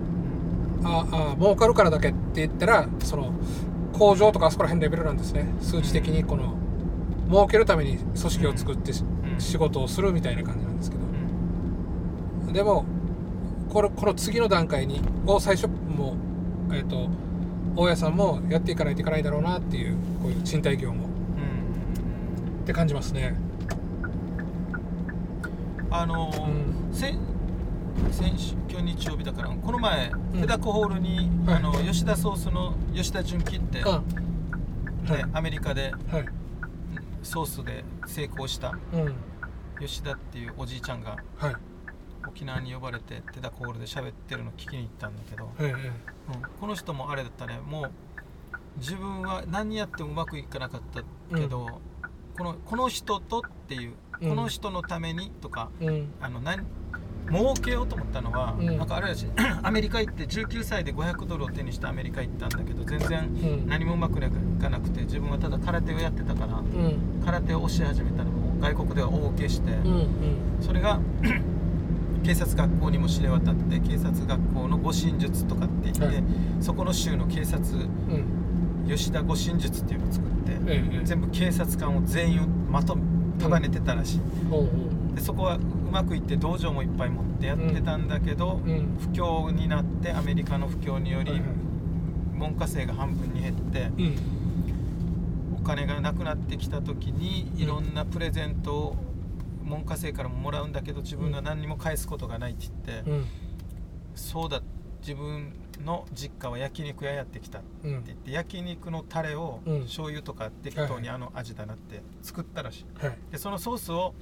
[0.84, 3.32] ああ儲かるからだけって言ったらその
[3.92, 5.52] 工場とかあそこら辺レベルなんですね。
[5.60, 6.54] 数値的にこの
[7.28, 8.92] 儲けるために組織を作って
[9.38, 11.07] 仕事をするみたいな感じなんですけど
[12.52, 12.84] でも
[13.68, 16.16] このこの次の段階にを最初も
[16.70, 17.08] うえっ、と
[17.76, 21.08] 大家さんもやっていかないといけないだろうなっていうこういう賃貸業も
[22.68, 23.34] って感じますね。
[25.90, 26.30] あの
[26.90, 26.94] うん。
[26.94, 27.18] 先
[28.10, 30.40] 先週今日日曜日だからこの前うん。
[30.42, 31.56] 手だこホールにはい。
[31.56, 34.02] あの吉田ソースの吉田純喜ってあは
[35.08, 35.12] い。
[35.16, 36.26] ねアメリカではい。
[37.22, 39.14] ソースで成功したうん。
[39.80, 41.54] 吉田っていうおじいちゃんがはい
[42.28, 45.74] 沖縄に呼ばれて手だこホールで喋ってるの聞きに行ったんだけど、うん
[46.60, 47.90] この人もあれだったねもう
[48.78, 51.02] 自分は何やってもうまくいかなかった
[51.36, 51.80] けど、
[52.36, 54.28] このこの人とっていううん。
[54.30, 56.12] この人のためにとか、えうん。
[56.20, 56.64] あの何
[57.30, 58.78] 儲けようと思ったのは、うん。
[58.78, 59.26] なんかあれだし
[59.62, 63.68] アメリカ行って19歳で500ドルを手にしてアメリカ行ったんだけど全然うん。
[63.68, 64.22] 何もうまくい
[64.60, 67.22] かなくて自分はただ空手をやってたからうん。
[67.24, 70.08] 空手を教え始めたらもう外国では大受けして、うんうん。
[70.60, 71.00] それが
[72.22, 76.24] 警察学校にも知れ渡って警察学校の護身術とかって言って、はい。
[76.60, 78.86] そこの州の警察うん。
[78.88, 81.04] 吉田護身術っていうのを作って、ええええ。
[81.04, 83.02] 全部警察官を全員をまとめ
[83.38, 88.98] 束ねてたらしい、ほうほでそこはうまくいって道場もいっぱい持ってやってたんだけど、ううん。
[88.98, 91.48] 不況になってアメリカの不況により、はいはい。
[92.34, 94.16] 門下生が半分に減ってうん。
[95.60, 97.62] お金がなくなってきた時にうん。
[97.62, 98.96] いろんなプレゼントを
[99.68, 103.26] 門下生からももらうんだけど自分が何にも返すことがないって言って、うん。
[104.14, 104.62] そうだ
[105.00, 105.52] 自分
[105.84, 109.80] の実家は焼肉屋やってきたってうん言って焼肉のタレをうん。
[109.82, 113.04] 醤油とか適当にあの味だなって作ったらしい。
[113.04, 113.18] はい。
[113.30, 114.14] でそのソースを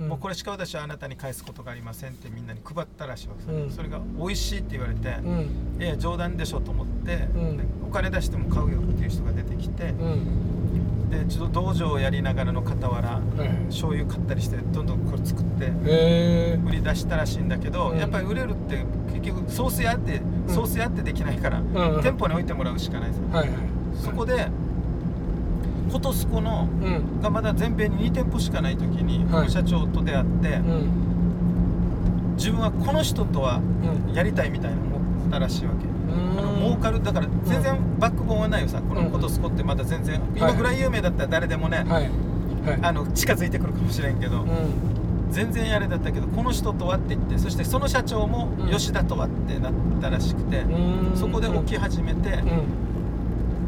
[0.00, 0.08] うん。
[0.08, 3.70] もうこれしか私はあなたに返すことがありませんってみんなに配ったらしいわけさ、うん。
[3.70, 5.82] それが美味しいって言われて、うん。
[5.82, 7.56] いや冗談でしょと思って、ん。
[7.56, 11.10] でお金出しても買うよっていう人が出てきて、うん。
[11.10, 13.38] でちょっと道場をやりながらの傍らはい。
[13.38, 17.98] はい醤油買ったりしてどんどんこれ作って売り出したらしいんだけど、うん。
[17.98, 20.22] やっぱり売れるって結局ソース屋ってん。
[20.48, 21.66] ソース屋ってできないから、うん。
[22.02, 23.58] 店舗に置いてもらうしかないですよ、はいはい。
[23.94, 24.48] そこで
[25.92, 27.20] コトスコのうん。
[27.20, 29.50] がまだ全米に2店舗しかない時に、はい。
[29.50, 32.34] 社長と出会って、うん。
[32.36, 33.60] 自分はこの人とは
[34.08, 34.14] うん。
[34.14, 36.38] やりたいみたいな思ったらしいわけ、ん。
[36.38, 42.10] あの儲かるだから全然バックボーンはないよさこのコトスコってまだ全然、今ぐらい有名だったら誰でもね、はい。
[42.66, 42.78] はい。
[42.82, 44.48] あの近づいてくるかもしれんけど、うん。
[45.30, 48.70] 全然あれだったけどこの人とはって言ってそしてその社長もうん。
[48.70, 51.16] 吉田とはってなったらしくて、うん。
[51.16, 52.83] そこで起き始めて、うん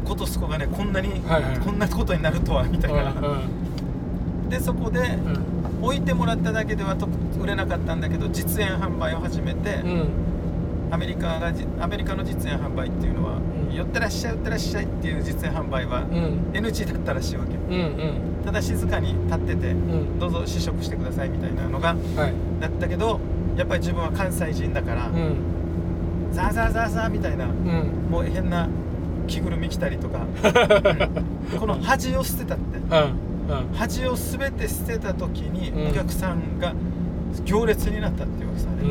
[0.07, 1.59] コトスコがねこんなに、はいはい。
[1.59, 5.57] こんなことになるとはみたいな、うんでそこでうん。
[5.83, 7.07] 置いてもらっただけではと
[7.39, 10.09] 売れなかったんだけど実演販売を始めて、うん。
[10.89, 13.75] アメリカがじアメリカの実演販売っていうのは、ん。
[13.75, 16.51] 寄ってらっしゃい寄ってらっしゃいっていう実演販売は、うん。
[16.53, 18.45] NG だったらしいわけうんうん。
[18.45, 20.17] ただ静かに立ってて、うん。
[20.19, 22.33] どうぞ試食してくださいみたいなのがはい。
[22.61, 23.19] だったけど
[23.57, 25.35] やっぱり自分は関西人だから、うん。
[26.31, 28.07] ザーザーザーザーみたいなうん。
[28.09, 28.67] もう変な
[29.27, 30.19] 着ぐるみ着たりとか、
[31.51, 32.77] う んこの恥を捨てたって。
[32.77, 33.75] うんうん。
[33.75, 35.89] 恥を全て捨てた時にうん。
[35.89, 36.73] お客さんが
[37.45, 38.89] 行列になったっていうわけさね、うん。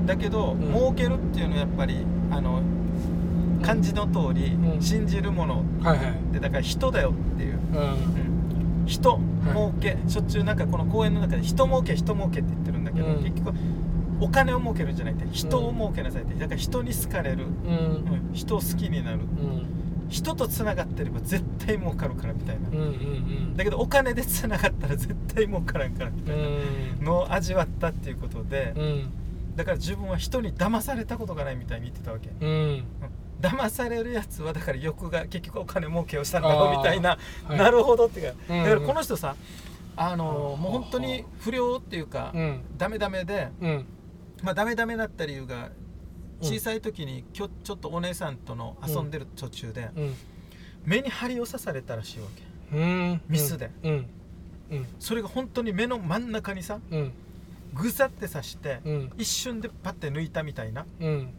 [0.00, 0.06] うん。
[0.06, 0.60] だけど、ん。
[0.60, 2.60] 儲けるっていうのはやっぱりあの
[3.62, 4.82] 漢字の通り、うん。
[4.82, 5.62] 信じるもの。
[5.82, 6.32] はいはい。
[6.32, 7.58] でだから人だよっていう、
[8.86, 9.20] 人
[9.52, 13.22] 儲け、しょっちゅうなんかこの公演の中で人儲け人儲けって言ってるんだけど、うん。
[13.22, 13.54] 結局
[14.22, 16.34] お金を儲けるんじゃなくて人を儲けなさいって。
[16.34, 17.74] だから人に好かれる、うん。
[17.74, 18.30] うん。
[18.32, 19.18] 人を好きになる。
[19.18, 19.66] うん。
[20.08, 26.42] 人とつながってれば絶対儲かるからみたいな、うんうんだけどお金でつながったら絶対儲からんからみたいな。
[26.42, 26.46] う
[27.00, 27.04] ん。
[27.04, 29.12] のを味わったっていうことで、うん。
[29.56, 32.48] だから自分は人に騙されたことがないみたいに言ってたわけ、うん。
[32.48, 32.84] うん。
[33.40, 37.58] 騙されるやつはだから欲が結局お金儲けをしたんだろうみたいな、はい。
[37.58, 38.58] なるほどっていうか、うん。
[38.58, 39.34] うんだからこの人さ
[39.96, 42.60] あのもう本当に不良っていうか、うん。
[42.78, 43.86] ダメダメで、うん
[44.42, 45.70] まあ、ダメダメだった理由が
[46.40, 50.14] 小さい時にきょちょっとお姉さんとの遊んでる途中で、うん。
[50.84, 52.26] 目に針を刺されたらしいわ
[52.70, 52.76] け。
[52.76, 53.20] うん。
[53.28, 53.70] ミスで。
[53.84, 54.06] うん。
[54.72, 54.86] うん。
[54.98, 57.12] それが本当に目の真ん中にさうん。
[57.74, 59.12] ぐさって刺して、うん。
[59.16, 61.32] 一瞬でパッて抜いたみたいな、うん。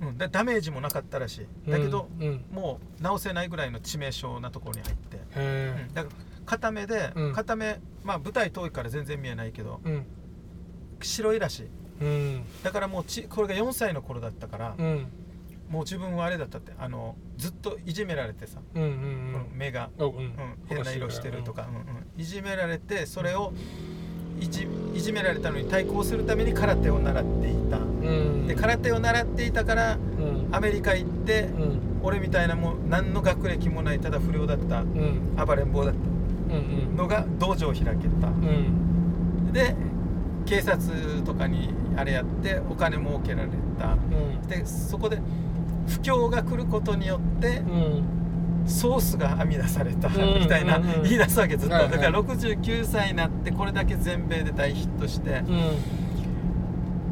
[0.00, 1.70] うん、だダメージもなかったらしい。
[1.70, 2.08] だけど、
[2.50, 5.94] もう治せないぐらいの致命傷なところに入って、へうん。
[5.94, 7.32] だから片目で、うん。
[7.32, 10.06] 片目まあ舞台遠いから全然見えないけどえうん。
[11.00, 11.68] 白いらしい
[12.00, 12.42] うん。
[12.62, 15.06] だからもうちこれが4歳の頃だったから、うん。
[15.68, 20.06] もう自分はあれだったってあのずっといじめられてさ、うんうんこの目が、うん。
[20.08, 20.32] うんうん、
[20.68, 21.76] 変な色してるとか、うん。
[21.76, 21.78] う
[22.18, 23.52] ん、いじめられてそれを
[24.40, 27.78] いじいじめられたのに対抗するために空手を習っていた。
[27.78, 28.46] うん。
[28.46, 30.54] で空手を習っていたからうん。
[30.54, 32.00] アメリカ行って、うん。
[32.02, 35.34] 俺みたいなもう何の学歴もないただ不良だったうん。
[35.36, 38.28] 暴れん坊だっうんたのが道場を開けた。
[38.28, 39.52] うん。
[39.52, 39.74] で
[40.46, 40.78] 警察
[41.24, 43.92] とかにあれやってお金儲けられた。
[43.92, 44.48] うん。
[44.48, 45.18] でそこで
[45.88, 48.04] 不況が来ることによってうん。
[48.66, 51.76] ソースが編み出された うんみたいな 言い出すわけずっと。
[51.76, 55.42] だから69歳になってこれだけ全米で大ヒットして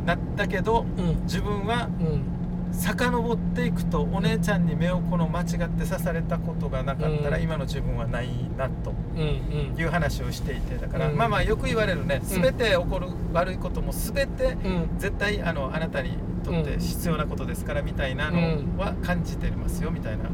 [0.07, 1.23] なったけどうん。
[1.25, 2.32] 自分はうん
[2.73, 5.59] 遡っていくとお姉ちゃんに目をこの間違って
[5.89, 7.43] 刺されたことがなかったらうん。
[7.43, 11.17] 今の自分はないなという話をしていてだからうん。
[11.17, 12.43] まあまあよく言われるねうん。
[12.43, 14.99] 全て起こる悪いことも全てうん。
[14.99, 18.39] 絶対あのあなたにとって必要なことですからみたいなの
[18.79, 20.25] は感じてますよみたいな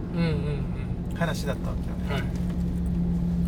[1.18, 2.28] 話だったわけよね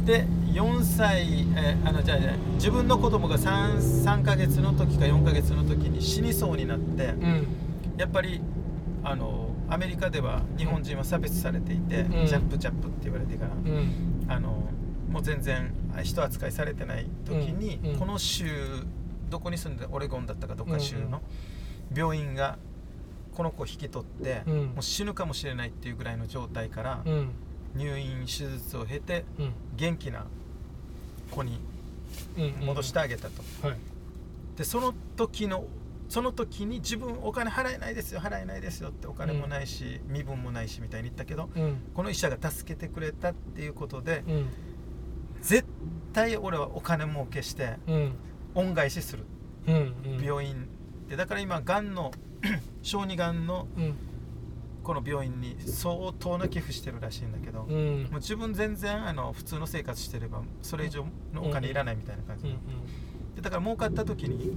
[0.05, 7.47] で4歳、えーあのじゃあじゃあ自分の子供が 3, 3ヶ月の時か4ヶ月の時に死にそうになってうん。
[7.97, 8.41] やっぱり
[9.03, 12.27] あのアメリカでは日本人は差別されていて、うん。
[12.27, 14.27] ジャップジャップって言われてから、うん。
[14.29, 14.69] あの
[15.11, 15.73] もう全然
[16.03, 17.91] 人扱いされてない時に、うん。
[17.93, 17.99] うん。
[17.99, 18.47] この州
[19.31, 21.23] どこに住んでオレゴンだったかどっか州の
[21.95, 22.59] 病院が
[23.35, 24.57] この子を引き取って、うん。
[24.57, 27.31] もう死ぬかもしれないっていうぐらいの状態からうん。
[27.77, 29.53] 入院手術を経てうん。
[29.77, 30.27] 元気な
[31.31, 31.61] 子に
[32.37, 32.67] うん。
[32.67, 33.77] 戻してあげたと、はい。
[34.57, 35.65] でその時の
[36.11, 41.77] その時に自分お金払えないですよ払えないですよってお金もないし、身分もないしみたいに言ったけどうん。
[41.95, 44.47] この医者が助けてくれたっていうことでうん。
[45.41, 45.65] 絶
[46.13, 48.13] 対俺はお金儲けしてうん。
[48.57, 49.25] 恩返しする。
[49.69, 50.25] うんうん。
[50.25, 50.67] 病院
[51.09, 52.11] でだから今がんの
[52.83, 53.95] 小児がんのうん。
[54.83, 58.03] この病院に相当な寄付してるらしいんだけど、うん。
[58.05, 62.59] もう自分全然あの普通の生活してればそれ以上のお金いらないみたいな感じで,、うん
[63.41, 64.57] でだから儲かった時に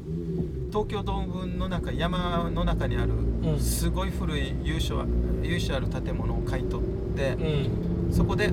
[0.70, 3.60] 東京ドームの中山の中にあるん。
[3.60, 5.06] すごい古い由緒
[5.42, 8.06] 由緒ある建物を買い取ってうん。
[8.08, 8.52] う、んそこで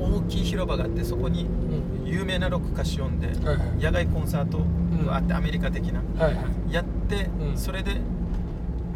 [0.00, 2.06] 大きい広場があってそこにうん。
[2.06, 3.68] 有名なロック歌手呼んではいはい。
[3.78, 4.58] 野外コンサート
[5.06, 6.72] があって、アメリカ的なはいはい。
[6.72, 7.56] やって、うん。
[7.56, 8.00] それで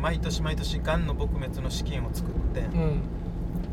[0.01, 3.01] 毎年毎年がんの撲滅の資金を作って、うん。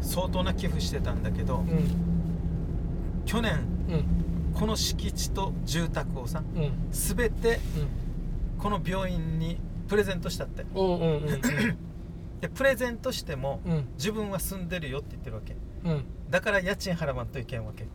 [0.01, 3.23] 相当な寄付してたんだけど、うん。
[3.25, 3.53] 去年
[3.89, 4.22] うん
[4.53, 6.71] この敷地と住宅をさうん。
[6.91, 7.59] 全て
[8.57, 10.65] この病院にプレゼントしたって。
[10.73, 11.41] うんうんうんうん。
[12.41, 13.87] でプレゼントしても、うん。
[13.95, 15.55] 自分は住んでるよって言ってるわけ。
[15.85, 16.05] うん。
[16.29, 17.85] だから家賃払わんといけんわけ。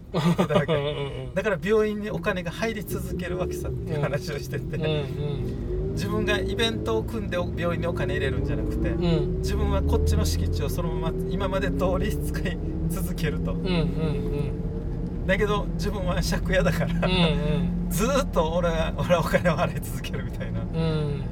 [0.46, 5.92] だから病院にお金が入り続けるわけさっていう話をしてて、うんうん。
[5.92, 9.38] 自分がイベントを組んで病院にお金入れるんじゃなくて、うん。
[9.38, 13.52] 自分はこっちの敷地をそのまま今まで通り使い続けると。
[13.52, 14.67] うんうん
[15.28, 17.14] だけど自分は借家だから、うん
[17.84, 17.86] うん。
[17.90, 21.22] ずーっと俺は俺はお金を払い続けるみたいな、うん。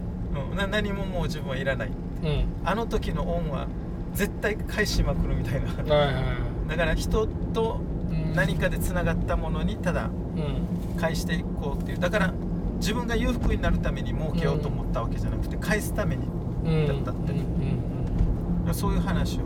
[0.50, 1.88] うん、な何ももう自分はいらない。
[1.88, 2.44] うん。
[2.62, 3.66] あの時の恩は
[4.12, 5.94] 絶対返しまくるみたいな。
[5.94, 7.80] はいはいだから人と
[8.10, 8.34] うん。
[8.34, 11.00] 何かでつながったものにただうん。
[11.00, 11.98] 返していこうっていう。
[11.98, 12.34] だから
[12.78, 16.26] 自分が裕福になるために儲けようと思ったわけじゃなくて返すために
[16.66, 19.44] うんだったってうんそういう話を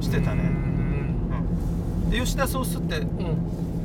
[0.00, 0.73] してたうんね、うん
[2.10, 3.36] で吉田ソースってうん。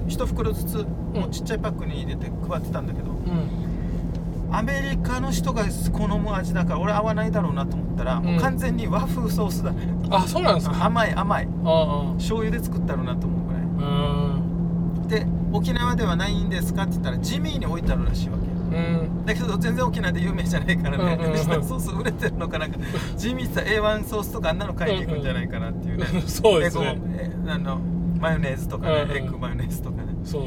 [0.07, 0.77] 一袋ずつ
[1.13, 4.55] もうちっちゃいパックに入れて配ってたんだけどうん。
[4.55, 5.63] アメリカの人が
[5.93, 9.87] 好む味だから俺合わないだろうなと思ったら、もう完全に和風ソースだね。
[10.09, 10.85] あそうなんですか？
[10.85, 11.47] 甘い甘い。
[11.63, 15.07] あ醤油で作ったろうなと思うぐらい。
[15.07, 18.75] で沖縄ではないんですかって言ったらジミーに置いてあるらしいわけ。
[18.75, 19.25] うん。
[19.25, 22.79] だけど全然沖縄で有名じゃないからね、うんうんうんソース売れてるのかなんか
[23.17, 26.99] ジミーってさ A1 ソースとかあんなの買いに行くんじゃないかなっていうね、 そうですね。
[27.47, 27.79] あの
[28.19, 29.17] マヨネーズとかね、うんうん。
[29.17, 30.15] エッグマヨネーズとかね。
[30.23, 30.43] そう。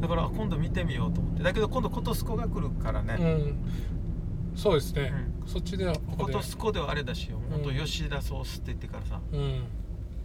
[0.00, 1.42] だからあ今度見てみようと思って。
[1.42, 3.56] だけど今度コトスコが来るからね、うん。
[4.54, 5.12] そうですね。
[5.46, 6.32] うそっちではこコこで。
[6.34, 7.52] トスコではあれだしよ、うん。
[7.52, 9.64] ほんと吉田ソースって言ってからさうん。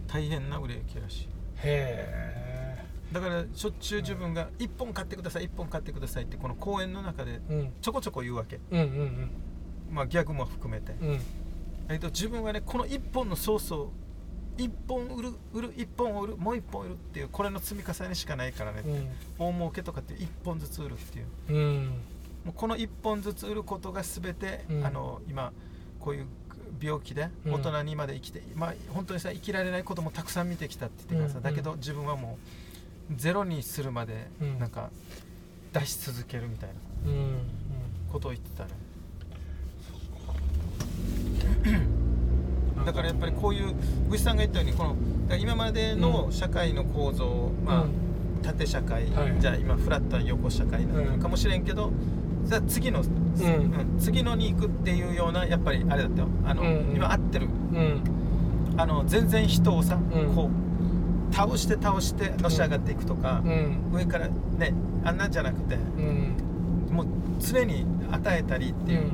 [0.06, 1.22] 大変な売れ行きらし。
[1.22, 7.72] いへだからしょっちゅう自分が1本買ってください1本買ってくださいってこの公園の中でえうん。
[7.80, 8.60] ちょこちょこ言うわけ。
[8.70, 9.30] うんうん
[9.90, 10.94] まあギャグも含めて。
[11.00, 11.08] うん。
[11.08, 11.20] うん
[11.90, 13.90] だけど自分はねこの1本のソースを
[14.60, 18.82] 1本売る売る1本売るもう1本売るっていうこれの積み重ねしかないからね、
[19.38, 21.26] 大儲けとかって1本ずつ売るっていう。
[21.48, 21.56] うん。
[21.56, 21.86] うん
[22.44, 24.86] もうこの1本ずつ売ることが全て、うん。
[24.86, 25.52] あの今
[25.98, 26.26] こういう
[26.80, 27.54] 病気でうん。
[27.54, 31.42] 大人にまで生きて、まあ本当にさ生きられないこともたくさん見てきたって言ってからさ、うん。
[31.42, 32.38] だけど自分はも
[33.10, 34.58] うゼロにするまでうん。
[34.58, 34.90] なんか
[35.72, 36.70] 出し続けるみたい
[37.04, 37.10] な。
[37.10, 37.38] うん。
[38.10, 38.70] ことを言ってたね、
[41.64, 41.99] う ん
[42.84, 43.74] だからやっぱりこういう
[44.08, 44.96] 具志さんが言ったようにこの
[45.36, 47.84] 今までの社会の構造、まあ、
[48.42, 49.36] 縦社会、はい。
[49.40, 51.92] じゃあ今フラットな横社会なのかもしれんけど、
[52.44, 53.98] じゃあ次の、うん。
[53.98, 56.28] 次のに行くっていうようなやっぱりあれだったよ。
[56.44, 57.46] あの、今合ってる。
[57.46, 58.02] うん。
[58.76, 60.00] あの全然人をさ、ん。
[60.34, 63.90] こう倒して倒してのし上がっていくとかう、ん。
[63.92, 64.28] 上から
[64.58, 64.74] ね
[65.04, 66.36] あんなんじゃなくてうん。
[66.90, 67.06] もう
[67.40, 69.12] 常に与えたりっていう、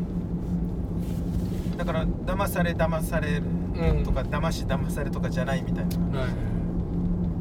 [1.76, 3.42] だから騙され騙される。
[3.76, 4.04] うん。
[4.04, 6.20] とか、騙し騙されとかじゃないみたいな。
[6.20, 6.30] はい。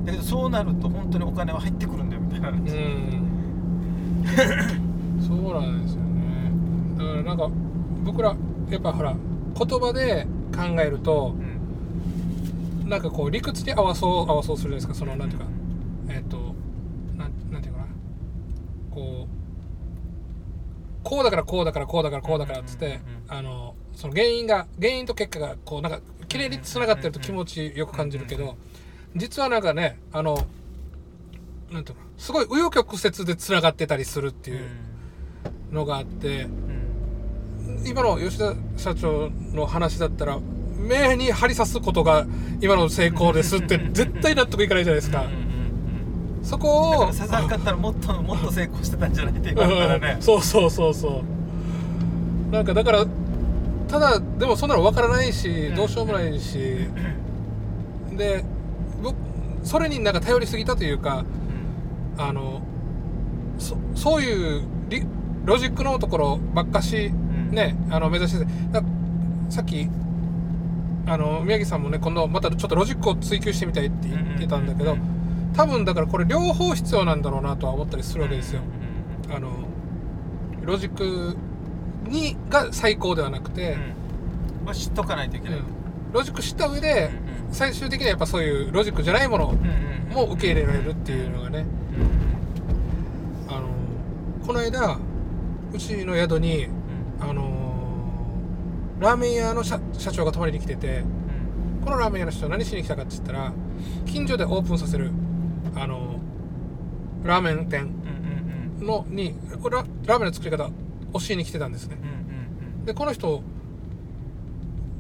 [0.06, 2.52] だけどそうなると本当にお金は入ってくるんだよみたいな。
[2.52, 3.26] 話、うん。
[5.26, 6.52] そうなんですよね。
[6.98, 7.50] だからなんか
[8.04, 8.36] 僕ら
[8.70, 9.16] やっぱほら
[9.58, 11.36] 言葉で考えると
[12.84, 12.90] うん。
[12.90, 15.06] なんかこう理屈に合わそう合わそうするじゃないですか。
[15.06, 15.48] そのなんていうか。
[16.10, 16.38] えっ、と
[17.18, 17.86] なんなんていうかな。
[18.92, 19.45] こう
[21.06, 28.58] こうだからこうだからこうだからこうだからっつってあのその原因が原因と結果がこうなんか綺麗につながってると気持ちよく感じるけど
[29.16, 30.36] 実はなんかねあの
[31.72, 34.68] なんていうのすごい紆余曲折でつながってたりするっていう
[35.72, 37.86] のがあってうん。
[37.86, 40.40] 今の吉田社長の話だったら
[40.78, 42.26] 目に針刺すことが
[42.62, 45.26] 今の成功ですって絶対納得いかないじゃないですか
[46.46, 50.14] そこをサザン買ったらもっともっと成功してたんじゃないって言われたらね。
[50.18, 51.24] う んそうそうそうそ
[52.50, 52.54] う。
[52.54, 53.06] なんかだから
[53.88, 56.58] ただでもそんなの分からないしどうしようもないし
[58.16, 58.44] で
[59.04, 59.16] 僕
[59.64, 61.26] それになんか頼りすぎたというか
[62.18, 62.62] あの
[63.58, 65.04] そそういうリ
[65.46, 67.56] ロジックのところばっかしうん。
[67.56, 68.46] ねあの目指して
[69.50, 69.88] さっき
[71.08, 75.00] あの宮城さんもね今度またちょっとロジックを追求してみたいって言ってたんだけどうん
[75.56, 78.62] 多分だからこれ両方必要なんだろうなとは思ったりするわけですよ。
[79.34, 79.50] あの
[80.64, 81.38] ロジック
[82.10, 84.66] にが最高ではなくて、うん。
[84.66, 85.66] まあ知っとかないといけない、うん。
[86.12, 87.10] ロジック知った上で
[87.52, 89.54] 最終的にはやっぱそういうロジックじゃないもの
[90.14, 91.66] も受け入れられるっていうのがね。
[93.48, 93.70] あの
[94.46, 95.00] この間
[95.74, 96.68] うちの宿に
[97.20, 97.54] あの
[99.00, 101.04] ラーメン屋の社社長が泊まりに来てて
[101.84, 103.54] このラーメン屋の人何しに来たかって言ったら
[104.06, 105.12] 近所でオープンさせる
[105.76, 106.20] あの
[107.24, 108.88] ラーメン店うんうんうん。
[108.88, 110.72] のにこれララーメンの作り方教
[111.30, 111.98] えに来てたんですね。
[112.02, 113.42] うんうんでこの人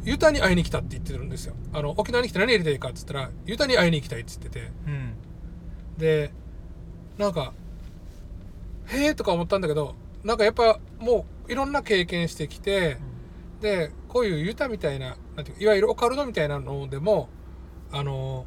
[0.04, 1.56] ユタに会いに来たって言ってるんですよ。
[1.74, 4.72] あの沖縄に来て何やりたいかって言ったらユタに会いに行きたいって言ってて。
[4.88, 4.94] うん。
[4.94, 5.14] うん
[5.98, 6.32] で
[7.18, 7.54] なんか
[8.88, 12.98] へえとか思ったんだけどなんかやっぱもういろんな経験してきて
[13.62, 17.30] でこういうユタみたいななんていうかいわゆるオカルトみたいなのでも
[17.92, 18.46] あの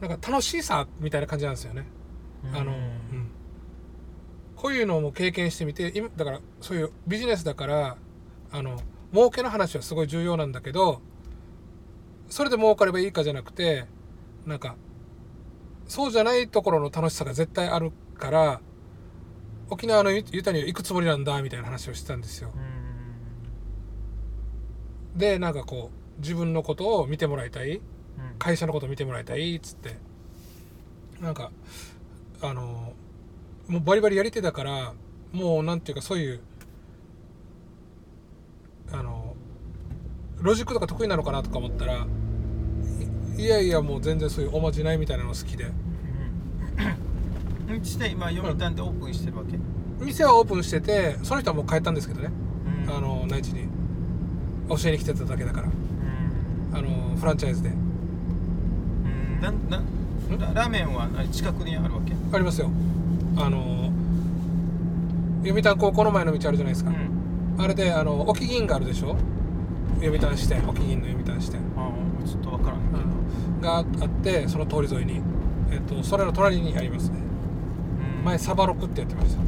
[0.00, 1.86] なんか楽しさみたいな感じなんですよね。
[2.52, 3.30] あの、うん、
[4.54, 7.96] こういうのも経験してみて今だからそういうビジネスだから
[8.52, 8.80] あの
[9.12, 11.00] 儲けの話はすごい重要なんだけど
[12.28, 13.86] それで儲かればいいかじゃなくて
[14.44, 14.76] なんか
[15.86, 18.60] そうじゃないところの楽しさが絶対あるから
[19.70, 22.52] 沖縄のユユタには行くつもりなんだみたいな話をしてたんですよ。
[25.16, 27.80] でなんかこう自分のことを見てもらいたい
[28.38, 29.96] 会社のこと見てもらいたいっつって。
[31.20, 31.50] なんか
[32.42, 32.92] あの
[33.68, 34.92] もうバリバリやり手だから
[35.32, 36.40] もうなんていうかそういう
[38.92, 39.34] あの
[40.40, 42.06] ロジックとか得意なのかなとか思ったら
[43.36, 45.70] いいやいやもう全然そういうおまじないみたいなの好きで。
[47.68, 47.84] うん。
[47.84, 49.58] して今読谷でオープンしてるわけ。
[50.02, 52.30] 店はオープンしててその人はもう帰ったんですけどね。
[52.86, 52.94] うん。
[52.94, 53.68] あの内地に。
[54.68, 55.68] 教えに来てただけだから。
[55.68, 56.76] うん。
[56.76, 57.70] あのフランチャイズで。
[57.70, 57.85] うん
[59.40, 59.84] なんなん
[60.40, 62.12] ララーメンは何近くにあるわけ？
[62.32, 62.70] ありますよ。
[63.36, 63.90] あの
[65.44, 67.62] 読谷高校の前の道あるじゃないですか、うん。
[67.62, 69.16] あれであの沖銀があるでしょ？
[70.00, 71.60] 読谷支店沖銀の読谷支店。
[71.76, 71.92] ああ
[72.26, 72.98] ちょっとわからんけど。
[73.60, 73.84] があっ
[74.22, 75.22] てその通り沿いに、
[75.70, 77.18] えっと、それの隣にありますね。
[78.18, 78.24] うん。
[78.24, 79.40] 前サバロクってやってました。
[79.40, 79.46] うん。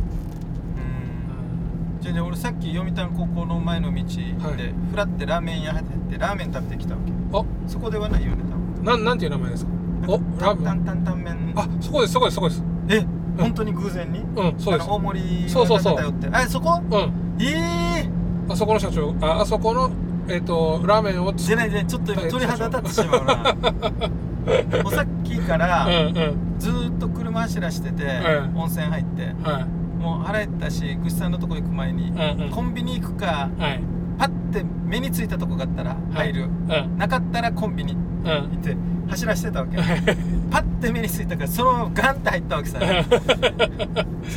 [2.01, 4.73] じゃあ俺さっき読谷高校の前の道ではい。
[4.91, 7.13] フラってラーメン屋入ってラーメン食べてきたわけ。
[7.37, 7.45] あ。
[7.67, 8.45] そこではないよね
[8.89, 9.71] なんなんていう名前ですか？
[10.09, 12.63] おラーメン担々担々麺あそこですそこですそこです。
[12.89, 13.05] え
[13.39, 14.21] 本当に偶然に？
[14.21, 14.85] うんそうです。
[14.85, 15.97] あの大盛りそうそうそう。
[15.97, 16.29] が偏って。
[16.29, 16.81] あそこ？
[16.91, 17.43] うん。
[17.43, 18.11] ええ
[18.49, 19.91] あそこの社長ああそこの
[20.29, 21.87] えっとラーメンをじゃないじゃない。
[21.87, 24.83] ちょっと今鳥肌立ってしまうな。
[24.83, 26.59] もうさっきかうんらうん。
[26.59, 29.23] ずーっと車走らしてて、はい温泉入って。
[29.43, 29.65] はい。
[30.03, 32.51] もう腹減ったしぐしさんのとこ行く前に、うんうん。
[32.51, 33.83] コンビニ行くかはい。
[34.19, 36.97] パッて目についたとこがあったら入る、うん。
[36.99, 38.77] なかったらコンビニうん行って
[39.11, 39.77] 走らしてたわけ。
[40.51, 42.79] パッて目についたからそのままガンって入ったわけさ。
[42.81, 42.97] で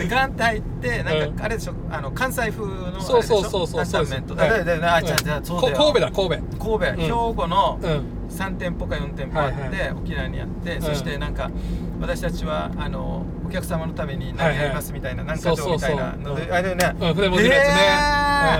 [0.09, 1.33] ガンって入ってなんうん。
[1.33, 1.73] かあれでしょ？
[1.89, 3.05] あの関西風のあれでしょ？
[3.07, 3.85] そうそうそうそう。
[3.85, 4.23] そうです。
[4.35, 5.69] だだだあじゃあじゃあそうだ。
[5.69, 7.01] よこ神戸だ神戸。
[7.01, 8.01] 兵庫のうん。
[8.31, 10.81] 3店舗か4店舗あって、はい沖縄にあって、ん。
[10.81, 11.51] そしてなんか
[11.99, 17.13] 私たちはあのお客様のために何やりますみたいな、なんかそうそうそうみたいなのでうんあれね、うん。
[17.13, 17.67] 筆文字のやつ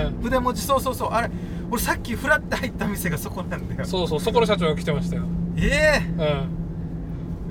[0.10, 0.14] ね。
[0.24, 1.10] 筆文字そうそうそう。
[1.14, 1.30] あれ
[1.72, 3.86] 俺さっきフラって入った店がそこなんだよ。
[3.86, 5.24] そうそうそこの社長が来てましたよ。
[5.56, 6.22] えうん。
[6.22, 6.46] え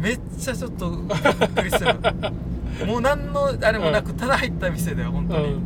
[0.03, 1.99] めっちゃちょっとびっくりしてる
[2.87, 5.61] もう何のあれもなく、ただ入った店だよ本当に、うん。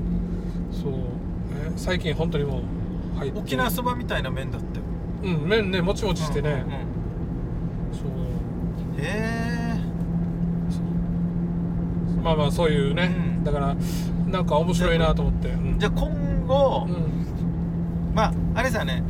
[0.70, 0.92] そう。
[1.66, 2.61] え最近本当にも
[3.16, 3.38] う入って。
[3.40, 5.36] 沖縄そばみたいな麺だったよ。
[5.36, 6.61] うん麺ねもちもちしてね、うんうん。
[7.92, 8.11] そう。
[8.98, 9.80] え。
[12.22, 13.44] まあまあそういうね、うん。
[13.44, 13.76] だから
[14.30, 15.74] なんか面白いなと思って、うん。
[15.74, 18.14] えじゃあ今後、うん。
[18.14, 19.02] まああれさね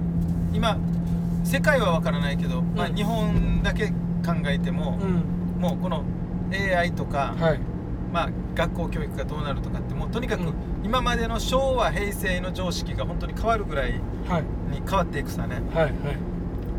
[0.53, 0.79] 今
[1.45, 5.61] 世界は分からないけど、まあ、うん日本だけ考えても、うん。
[5.61, 6.03] もうこの
[6.53, 7.61] AI とか、はい。
[8.13, 10.55] まあ、学校教育がどうなるとかってもうとにかくうん。
[10.83, 14.43] 今までの昭和平成の常識が本当に変わるぐらいはい。
[14.73, 15.57] に変わっていくさね。
[15.75, 15.95] はいはい。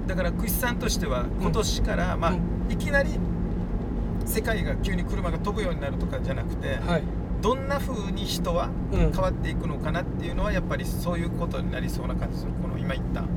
[0.08, 2.40] だからクイさんとしては今年から、まあう
[2.70, 3.12] いきなり
[4.26, 7.04] 世界が急に車が飛ぶようになるとかじゃなくて、はい
[7.42, 9.12] どんな風に人はうん。
[9.12, 12.52] 変わっていくのかなっていうのはやっぱりそういうことになりそうな感じする。
[12.62, 13.28] この今言ったうん。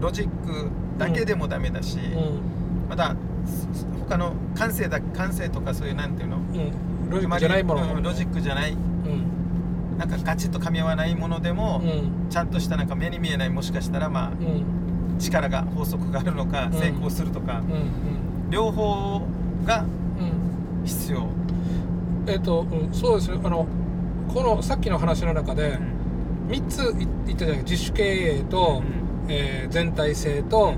[0.00, 2.88] ロジックだけでもダメだし、うん。
[2.90, 3.14] また
[3.46, 7.10] す他の感性だ感性とかそういうなんていうのうん。
[7.10, 9.98] ロジックじゃないものうんロジックじゃないうん。
[9.98, 12.28] なんかガチッと噛み合わないものでも、うん。
[12.30, 14.32] ちゃんとしたなんか目に見えないもしかしたらまあう
[15.14, 15.18] ん。
[15.18, 16.72] 力が法則があるのかうん。
[16.72, 18.50] 成功するとか、うん。
[18.50, 19.22] 両方
[19.64, 19.84] が
[20.18, 20.84] うん。
[20.84, 21.26] 必要、
[22.26, 23.38] えっ、と、うん、そうですね。
[23.44, 23.66] あの
[24.32, 25.78] このさっきの話の中で
[26.48, 27.58] 3つい言ったじゃない？
[27.64, 28.82] 自主経営と、
[29.28, 30.74] えー全体性と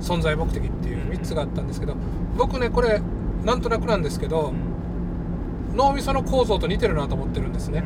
[0.00, 1.94] 存在目的っていう3つがあったんですけど
[2.36, 3.00] 僕ねこれ
[3.44, 4.52] なんとなくなんですけど
[5.74, 7.82] 脳みその構造と似てるなと思ってるんですね。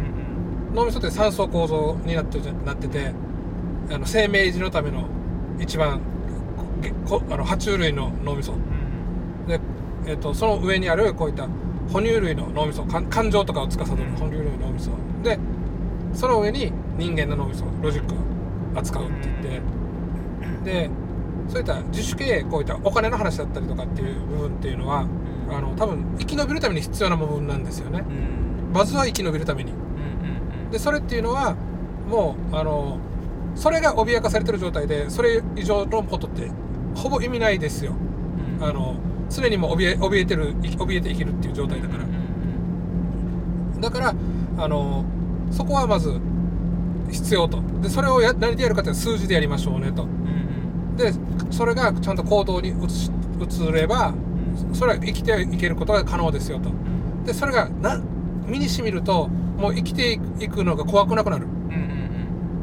[0.74, 3.12] 脳みそって3層構造になってなってて
[3.92, 5.04] あの生命維持のための
[5.58, 6.00] 一番
[7.30, 8.54] あの爬虫類の脳みそ。
[9.48, 9.60] で、
[10.06, 11.48] えっとその上にあるこういった
[11.92, 14.90] 哺乳類の脳みそか感情とかを司る哺乳類の脳みそ。
[15.22, 15.38] で
[16.14, 18.16] その上に人間の脳みそロジックを
[18.78, 19.80] 扱うって言って。
[20.64, 20.90] で
[21.48, 25.06] そういった自主経営こういったお金の話だったりとかっていう部分っていうのは
[25.50, 28.04] あの多分生き延びるために必要な部分なんですよね。
[28.72, 29.72] まずは生き延びるために。
[30.70, 31.56] でそれっていうのは
[32.08, 32.98] もうあの
[33.56, 36.48] それが脅かされてる状態でそれ以上のことって
[36.94, 37.94] ほぼ意味ないですよ。
[38.60, 38.94] あの
[39.30, 42.04] 常にも怯え怯えてる怯えて生きるっていう状態だから。
[43.80, 44.14] だから
[44.58, 45.04] あの
[45.50, 46.20] そこはまず
[47.10, 47.62] 必要と。
[47.80, 50.06] でそれをや何でやるかって数字でやりましょうねと。
[50.96, 51.12] で
[51.50, 52.72] それがちゃんと行動に移
[53.40, 54.12] 移れば
[54.74, 56.70] それは生きていけることが可能ですよと。
[57.24, 58.00] でそれがな
[58.46, 61.46] 身にしみるともう生きていくのが怖くなくなる。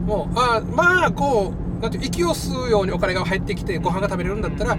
[0.05, 4.77] もうあまあこうなんて息を吸うようにお金が入ってきてご飯が食べれるんだったら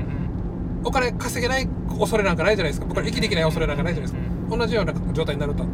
[0.84, 1.68] お金稼げない
[1.98, 2.86] 恐れなんかないじゃないですか。
[2.86, 4.56] 僕ら生きていけない恐れなんかないじゃないですか。
[4.56, 5.64] 同じような状態になると。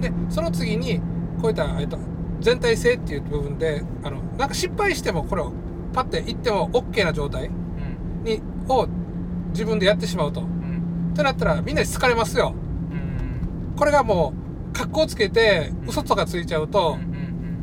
[0.00, 1.00] でその次に
[1.40, 1.98] こういった、えっと、
[2.40, 5.52] 全体性っていう部分であのなんか失敗してもこれを
[5.92, 7.50] パッていっても OK な状態
[8.22, 8.86] にを
[9.50, 10.42] 自分でやってしまうと。
[10.42, 12.54] ってなったらみんなに好かれますよ。
[13.76, 14.32] これがも
[14.70, 16.98] う格好つけて嘘とかついちゃうと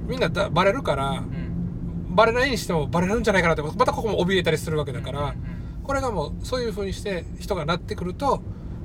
[0.07, 1.23] みんなだバレるから
[2.09, 5.35] バレないにしてもバレるんじゃないかなってまたここも怯えたりするわけだから
[5.83, 8.41] これがもうそういう風にして人がなってくると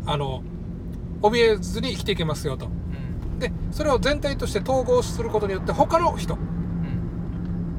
[0.07, 0.43] あの
[1.23, 2.69] 怯えずに生きていけますよと。
[3.39, 6.39] でそれを全体として統合することによって他の人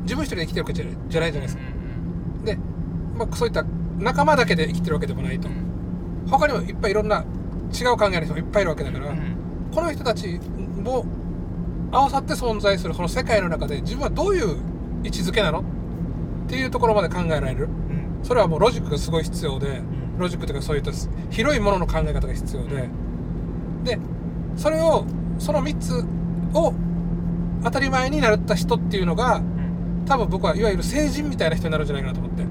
[0.03, 1.63] 自分一人で生きてるわけじゃないじゃないですか。
[2.45, 2.57] で、
[3.15, 3.63] まあ、そういった
[3.97, 5.49] 仲間だけで生きてるわけでもないと。
[6.29, 7.25] 他にもいっぱいいろんな
[7.73, 9.07] 違う考えの人もいっぱいいるわけだから、
[9.73, 10.39] この人たち
[10.81, 11.05] も
[11.91, 14.57] 合わさって存在するこの世界の中で自分はどういう
[15.03, 15.63] 位置づけなのっ
[16.47, 17.67] ていうところまで考えられる。
[18.27, 19.81] それはもうロジックがすごい必要で、
[20.17, 20.91] ロジックというかそういった
[21.29, 22.89] 広いものの考え方が必要で、
[23.85, 23.99] で、
[24.57, 25.05] それを、
[25.39, 26.05] その3つ
[26.53, 26.73] を
[27.63, 29.41] 当たり前になった人っていうのが、
[30.05, 32.43] 多分僕はいわゆる聖人みたいな人になるんじゃないかなと思って、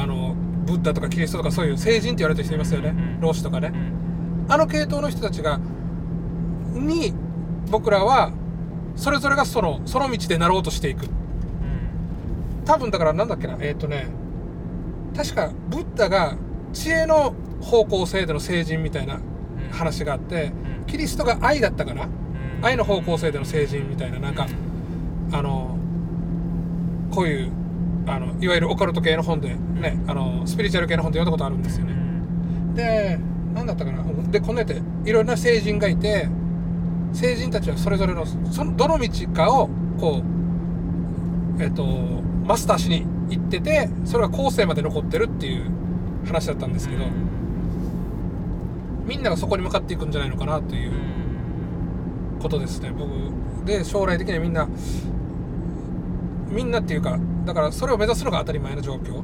[0.00, 0.34] あの
[0.64, 3.74] ブッダとかキリストとかそういう聖人って言われてる人いますよね、老子とかね、
[4.48, 5.60] あの系統の人たちが
[6.72, 7.12] に
[7.70, 8.32] 僕らは
[8.96, 11.08] それぞれがそのその道でなろうとしていく、
[12.64, 13.58] 多分だからなんだっけな。
[13.60, 14.23] えっ、ー、とね
[15.16, 16.36] 確かブッダが
[16.72, 19.20] 知恵の方向性での聖人みたいな
[19.70, 20.52] 話があって
[20.86, 22.08] キリストが愛だったかな？
[22.62, 24.46] 愛の方向性での聖人みたいななんか
[25.32, 25.78] あの
[27.10, 27.52] こういう
[28.06, 31.94] あのいわゆるオカルト系の本でねあのスピリチュアル系の本で読んだことあるんですよね。
[32.74, 33.18] で
[33.54, 34.02] 何だったかな？
[34.30, 36.28] でこのやっていろんな聖人がいて
[37.12, 39.68] 聖人たちはそれぞれのそのどの道かを
[40.00, 40.22] こ
[41.58, 41.84] うえっ、と
[42.44, 45.70] マスターしに行っててそれが後世まで残ってるっていう
[46.26, 47.04] 話だったんですけど
[49.06, 50.92] みんながそこに向かっていくんじゃないのかなという
[52.40, 52.90] ことですね。
[52.90, 53.10] 僕
[53.66, 54.68] で将来的にはみんな
[56.50, 59.22] みんなっていうかだからそれを目指すのが当たり前の状況、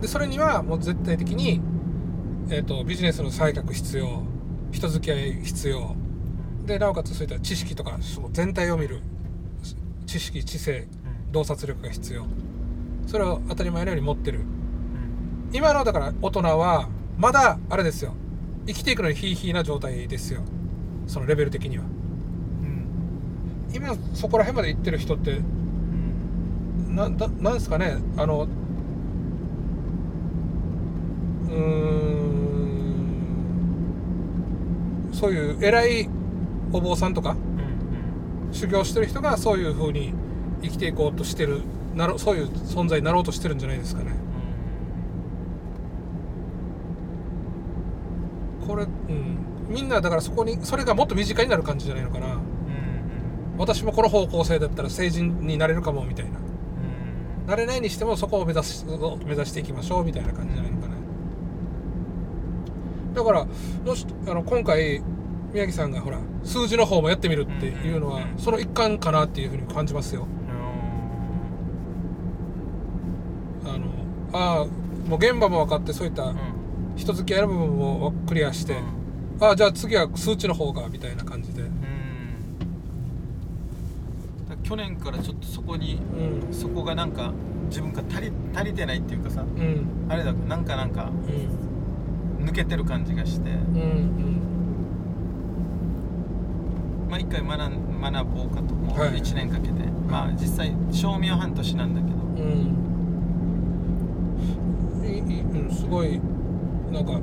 [0.00, 1.60] でそれにはもう絶対的に、
[2.50, 4.22] えーと、ビジネスの採択必要
[4.72, 5.94] 人付き合い必要。
[6.66, 7.98] でなおかつそういった知識とか
[8.32, 9.00] 全体を見る
[10.06, 10.86] 知識知性
[11.34, 12.24] 洞察力が必要。
[13.06, 14.40] それを当たり前のように持ってる、
[15.52, 18.14] 今のだから大人はまだあれですよ。
[18.66, 20.40] 生きていくのにヒーヒーな状態ですよ。
[21.06, 22.86] そのレベル的には、うん、
[23.74, 25.40] 今そこら辺まで行ってる人って
[26.88, 27.98] なななんですかね？
[28.16, 28.48] あの
[31.44, 32.24] うーん。
[35.12, 36.08] そういう偉い
[36.72, 37.38] お坊さんとか、うん
[38.48, 40.12] うん、修行してる人がそういうふうに
[40.64, 41.62] 生きていこうとしてる
[41.94, 44.12] なろそういう存在になろうとしてるんじゃないですかね。
[48.66, 49.38] これ、うん、
[49.68, 52.40] みんなだからそこにそれがもっと身近になる感じじゃないのかな、うんうん、
[53.58, 56.44] 私もこの方向性だったら成人になれるかもみたいな。
[57.46, 60.94] なれないにしてもそこを目指す目指していきましょうみたいな感じじゃないのかね
[63.14, 63.46] だから
[63.84, 65.02] もしあの今回
[65.52, 70.26] 宮城さんがほら数字の方もやってみるっていうのは、その一環かなっていうふうに感じますよ、
[73.64, 73.86] あの
[74.34, 74.64] ああ
[75.08, 76.34] もう現場も分かってそういった
[76.96, 78.76] 人付き合いの部分もクリアして、
[79.40, 81.62] ああじゃあ次は数値の方がみたいな感じで。
[84.62, 87.32] 去年からちょっとそこに、うん、そこがなんか
[87.68, 91.10] 自分が足り足りてないっていうかさ、うん、あれだなんかなんか、
[92.40, 93.56] うん、抜けてる感じがして、うん。
[97.04, 97.58] うん、まあ一回学
[98.00, 102.13] 学ぼうかともう1年かけて、はい、まあ実際賞味は半年なんだけど、
[105.32, 106.20] うん、すごい
[106.92, 107.20] なんか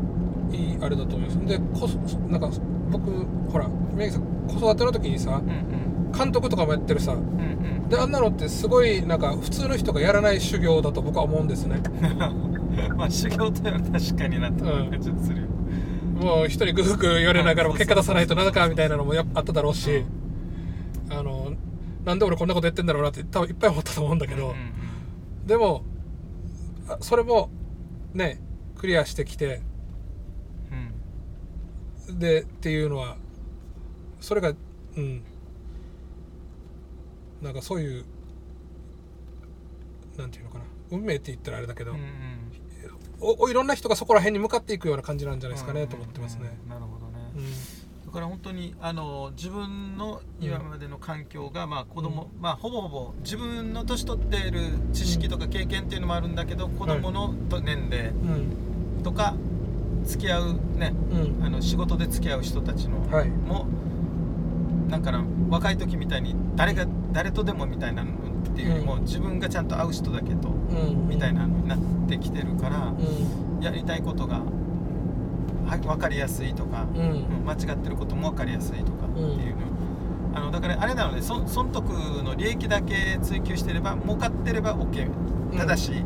[0.51, 1.45] いいあれだと思います。
[1.45, 2.49] でこそなんか
[2.89, 3.09] 僕
[3.51, 5.51] ほら宮城さん子育ての時にさうんう
[5.87, 5.91] ん。
[6.11, 7.13] 監督とかもやってるさ。
[7.13, 7.89] うんうん。
[7.89, 11.81] であんなのってすごいなんか普通の人がやらない修行だと僕は思うんですね。
[12.95, 15.47] まあ修行とは確かになって感じするよ、
[16.21, 20.05] もう人にグフグフ言われながらもうん結果出さないとなんかみたいなのもやっぱあっただろうし、
[21.09, 21.51] あの
[22.05, 25.47] なんで俺こんなことやってんだろうなって多分いっぱい思ったと思うんだけど、うんうん。
[25.47, 25.83] でも
[26.87, 27.49] あそれも
[28.13, 28.39] ね
[28.75, 29.61] クリアしてきて。
[32.09, 32.19] うん。
[32.19, 33.17] でっていうのは
[34.19, 34.53] それが
[34.97, 35.23] うん。
[37.41, 38.05] なんかそういう
[40.17, 40.65] なんていうのかな。
[40.91, 42.51] 運命って言ったらあれだけど、うんうん。
[43.21, 47.43] おおいろんな人がそこら辺に向かっていくような感じなんじゃないですかね、うんと思ってますね、うんなるほどね、うん
[48.11, 54.59] だから本当にあの自分の今までの環境が、まあ子供、まあほぼほぼ自分の年取っている
[54.91, 58.11] 知識とか経験っていうのもあるんだけど、子供のと年齢う
[58.99, 59.01] ん。
[59.01, 59.33] とか
[60.03, 60.93] 付き合うね
[61.39, 61.45] うん。
[61.45, 63.29] あの仕事で付き合う人たちの、はい。
[63.29, 63.65] も
[64.89, 70.51] なんかな若い時みたいに誰が誰とでもみたいなのっていうよりも、うん自分がちゃんと会う人だけとう
[71.05, 71.07] ん。
[71.07, 73.63] みたいなのになってきてるからう、ん。
[73.63, 74.41] やりたいことがは
[75.79, 77.01] 分かりやすいとか、うん。
[77.01, 79.61] うん間違ってることも分かりやすいとかっていうの、
[80.35, 81.89] あのだからあれなのでそ損得
[82.23, 85.09] の利益だけ追求してれば儲かってれば OK
[85.57, 86.03] 正しいっ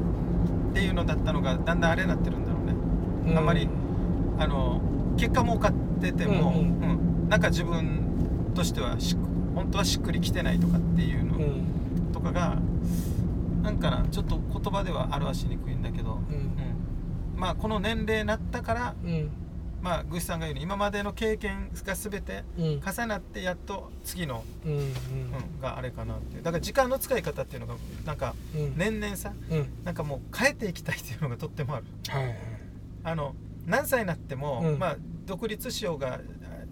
[0.73, 2.73] ていうのだったのがだんだんあれになってるんだろうね。
[3.31, 3.37] うん。
[3.37, 3.67] あんまり
[4.39, 4.81] あの
[5.17, 7.29] 結果儲かってても、うんうん。
[7.29, 9.15] なんか自分としてはし
[9.53, 12.11] 本当はしっくりきてないとかっていうのうん。
[12.13, 12.57] とかが
[13.61, 16.35] なんかなちょっと言葉では表しにくいんだけど、うん。
[16.35, 16.49] うん。
[17.35, 19.29] まあこの年齢になったからうん
[19.85, 22.65] まあグシさんが言うように今までの経験が全てうん。
[22.83, 24.79] 重なってやっと次の、うんうん。
[24.79, 24.91] うん、
[25.61, 26.43] があれかなっていう。
[26.43, 28.73] だから時間の使い方っていうのがなんかうん。
[28.75, 29.67] 年々さうん。
[29.83, 31.85] なんかもう変えていきたいっていうのがとってもある。
[32.09, 32.35] はいはい。
[33.03, 33.35] あの
[33.67, 34.79] 何歳になっても、うん。
[34.79, 36.19] まあ独立しようが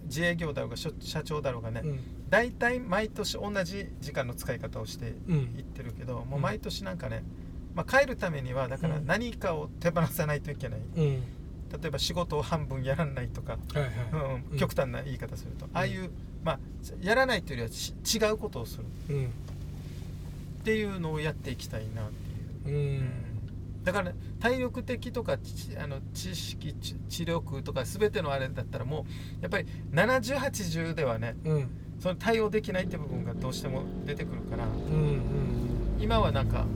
[0.06, 2.00] 自営業だろうが社社長だろうがね、うん。
[2.30, 5.36] 大体毎年同じ時間の使い方をしてうん。
[5.56, 7.22] いってるけど、もう毎年なんかね、
[7.76, 9.06] まあ、帰るためにはだからうん。
[9.06, 10.80] 何かを手放さないといけない。
[10.96, 11.22] うん
[11.80, 13.90] 例えば仕事を半分やらないとか、はいはい。
[14.52, 16.10] うん極端な言い方すると、ああいう、
[16.44, 16.58] まあ、
[17.02, 18.84] やらないというよりはし違うことをする。
[19.10, 19.24] うん。
[19.26, 19.28] っ
[20.64, 22.10] ていうのをやっていきたいなっ
[22.64, 22.78] ていう。
[22.78, 23.10] うん。
[23.82, 29.04] だから体力的とかちあの知識知知力とか全てのあれだったらも
[29.40, 31.68] うやっぱり7080ではねうん。
[32.00, 35.20] その対応できないって部分がどうしても出てくるからうん
[36.00, 36.66] 今はなんか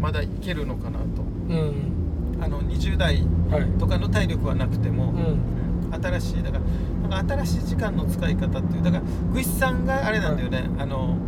[0.00, 1.04] まだいけるのかなと。
[1.22, 1.54] うんう
[1.88, 2.01] ん
[2.42, 5.62] あの20代はいとかの体力はなくても、うん。
[5.92, 11.18] 新しいだからなんか新しい時間の使い方っていうだからグシさんがあれなんだよね、あの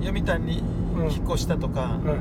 [0.00, 0.62] 読谷に
[1.12, 2.14] 引っ越したとか、は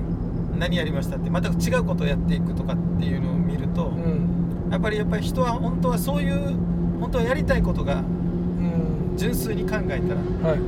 [0.56, 0.60] い。
[0.60, 4.70] 何やりましたってまた違うことをやっていくとかっていうのを見ると、うん。
[4.72, 6.58] やっぱりやっぱり人は本当はそういう
[7.00, 9.14] 本当はやりたいことがうん。
[9.16, 10.60] 純粋に考えたらはい。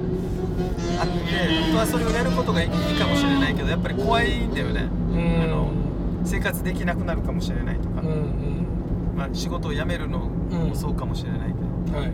[0.98, 4.88] あって本当はそれをやることがいいかもしれないけどやっぱり怖いんだよね。
[5.12, 5.43] うん。
[5.43, 5.68] あの
[6.26, 9.16] 生活できなくなるかもしれないとか、うんうん。
[9.16, 11.54] まあ、仕事を辞めるのもそうかもしれない
[11.86, 12.12] けど、はい。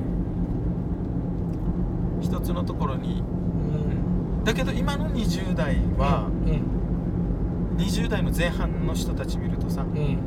[2.21, 3.21] 一つのところに。
[3.21, 4.43] うん。
[4.43, 7.77] だけど今の20代は、うん。
[7.77, 10.19] 20代の前半の人たち見るとさうん。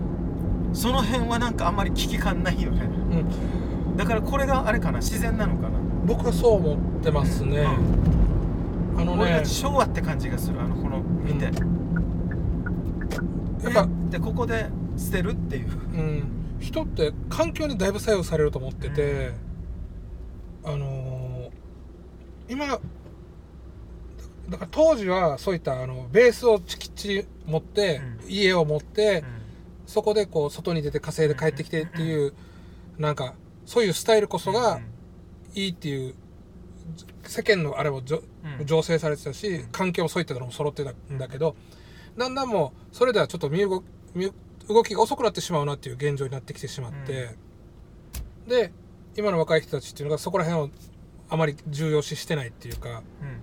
[0.72, 2.82] その辺はなんかあんまり危機感ないよね。
[2.82, 3.96] うん。
[3.96, 5.78] だからこれがあれかな自然なのかな。
[6.06, 7.58] 僕はそう思ってますね。
[8.94, 9.00] うん。
[9.00, 9.22] あのね。
[9.22, 11.73] 俺たち昭和って感じがするあのこの見て、うん
[13.64, 15.68] やっえぱでここで捨てるっていう。
[15.68, 16.30] うん。
[16.60, 19.32] 人って環境にだいぶ作用されると思ってて、
[20.64, 21.50] あのー
[22.46, 22.78] 今だ
[24.50, 28.30] だから当時はそういったあのベースをきっちり持って、うん。
[28.30, 29.24] 家を持って、
[29.86, 32.34] うそこでこう外に出て稼いで帰ってきてっていう、
[32.98, 33.34] なんか
[33.66, 34.80] そういうスタイルこそが
[35.54, 36.14] いいっていう
[37.24, 38.22] 世間のあれもじょ
[38.58, 38.66] うん。
[38.66, 41.56] 醸成されてたし環境もそういったのも揃ってたんだけど
[42.16, 43.82] だんだんもうそれではちょっと身動
[44.82, 47.36] きが遅くなってしまうなっていう現状になってきてしまって、
[48.46, 48.72] で
[49.16, 50.70] 今の若い人たちっていうのがそこら辺を
[51.28, 53.40] あまり重要視してないっていうか、うん。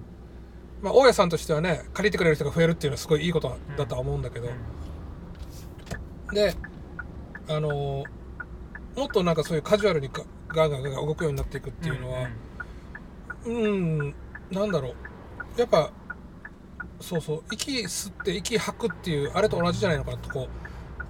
[0.82, 4.50] まあ、大家さんとしてはね借りてくれる人が増えるっていうのはすごいいいことだとは思うんだけど、
[6.34, 6.56] で
[7.48, 8.22] あのー
[8.96, 12.28] もっとなんかそういうカジュアルにガガンガンガンガン動くようになっていくっていうのは、
[13.46, 14.16] うん、
[14.52, 15.60] なんだろう。
[15.60, 15.92] やっぱ、
[17.02, 20.48] そうそう、息吸って息吐くっていう、あれと同じじゃないのかなと、こ。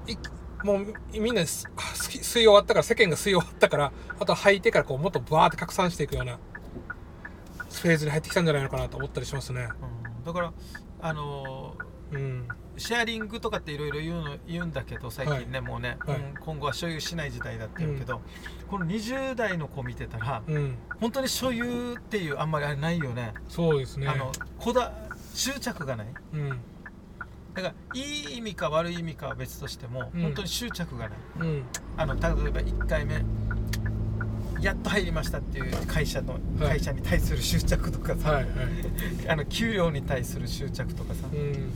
[0.07, 0.17] う、い
[0.63, 0.85] もう
[1.19, 1.67] みんな吸
[2.13, 6.37] い終わったから、世間が吸い終わったから、あとは吐いてからこうもっとバーって拡散していくような
[7.71, 9.69] フェーズに入ってきたんじゃないのかなと思ったりしますね。
[10.17, 10.23] うん。
[10.23, 10.53] だから
[11.01, 12.47] あのーうん。
[12.77, 16.17] シェアリングとかっていろいろ言うの言うんだけど最近ね、もうね、はい。
[16.17, 18.21] うん今後は所有しない時代だって言うけど、
[18.67, 20.77] この20代の子見てたらうん。
[20.99, 23.33] 本当に所有っていうあんまりあれないよね。
[23.47, 24.07] そうですね。
[24.07, 24.91] あのこだ
[25.33, 26.07] 執着がない。
[26.33, 26.49] うん。
[27.53, 30.21] だからいい意味か悪い意味かは別としても、うん。
[30.21, 31.17] 本当に執着がない。
[31.39, 31.63] うん。
[31.97, 33.23] あの例えば1回目
[34.61, 36.69] やっと入りましたっていう会社の、はい。
[36.69, 38.53] 会社に対する執着とかさ、はいはい。
[39.27, 41.71] あの給料に対する執着とかさ、うん。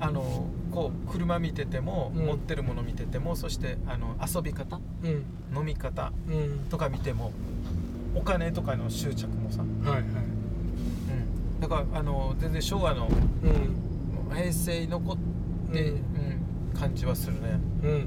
[0.00, 2.26] あのこう車見てても、うん。
[2.26, 5.24] 持ってるもの見ててもそしてあの遊び方うん。
[5.56, 6.58] 飲み方うん。
[6.68, 7.32] とか見ても
[8.14, 10.31] お金とかの執着もさ、はいはい
[11.62, 13.10] だからあの全然昭和のう
[13.48, 14.34] ん。
[14.34, 15.16] 平成に残っ
[15.72, 15.96] て、うん。
[15.96, 16.02] うん
[16.72, 17.60] 感じはするね。
[17.82, 17.98] うんうんう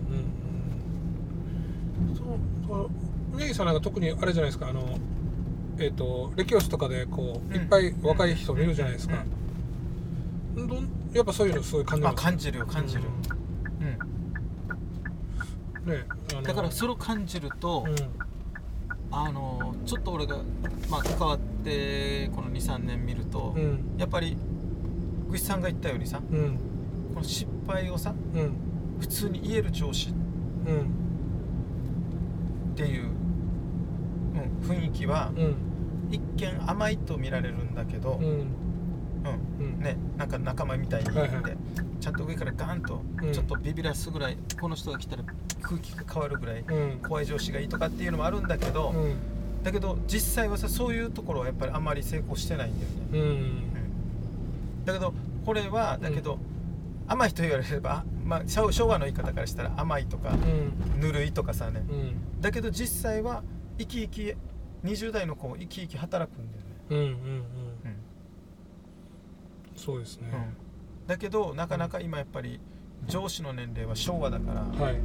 [2.12, 2.16] ん。
[2.16, 2.26] そう
[2.68, 2.90] そう
[3.32, 4.68] 宮城さんなんか特にあれじゃないですか。
[4.68, 4.98] あの
[5.78, 7.62] えっ、とレキオスとかでこううん。
[7.62, 9.24] いっぱい若い人見るじゃないですか、
[10.56, 13.04] どんやっぱそういうのすごい感じますあ感じるよ感じる、
[13.80, 13.84] う
[15.90, 15.92] ん。
[15.92, 15.98] うん。
[15.98, 16.04] ね
[16.44, 17.96] だからそれを感じると、うん。
[19.12, 20.38] あのちょっと俺が、
[20.90, 21.55] まあ、関わって
[22.36, 23.96] この23年見ると、うん。
[23.98, 24.38] やっぱり
[25.28, 26.58] ぐしさんが言ったようにさうん。
[27.14, 28.54] この失敗をさうん。
[29.00, 30.82] 普通に言える上司うん。
[32.74, 35.56] っていう、うん、雰囲気はうん。
[36.12, 38.48] 一見甘いと見られるんだけどう、ん。
[39.80, 41.58] ね、なんか仲間みたいに言って、はいはい。
[42.00, 43.32] ちゃんと上からガンとうん。
[43.34, 45.24] ちょっとビビらすぐらい、この人が来たら
[45.62, 47.00] 空気が変わるぐらいうん。
[47.00, 49.16] 怖い上司がいいとかっていうのもあるんだけど、うん
[49.66, 54.86] だけど実際はさそういうところはやっぱりあんまり成功してないんだよね、うん。
[54.86, 55.12] だけど
[55.44, 56.38] これはだけど、
[57.08, 61.02] 甘いと言われれば、まあ、昭昭和の言い方からしたら甘いとかうん。
[61.02, 61.84] ぬるいとかさね。
[61.90, 62.42] うん。
[62.42, 63.42] だけど実際は
[63.80, 64.36] 生き生き
[64.84, 67.06] 20代の子も生き生き働くんだよね、うんうん。
[67.06, 67.16] うん。
[69.76, 70.30] そうですね。
[70.32, 71.08] うん。
[71.08, 72.60] だけどなかなか今やっぱり
[73.08, 75.00] 上司の年齢は昭和だから、はい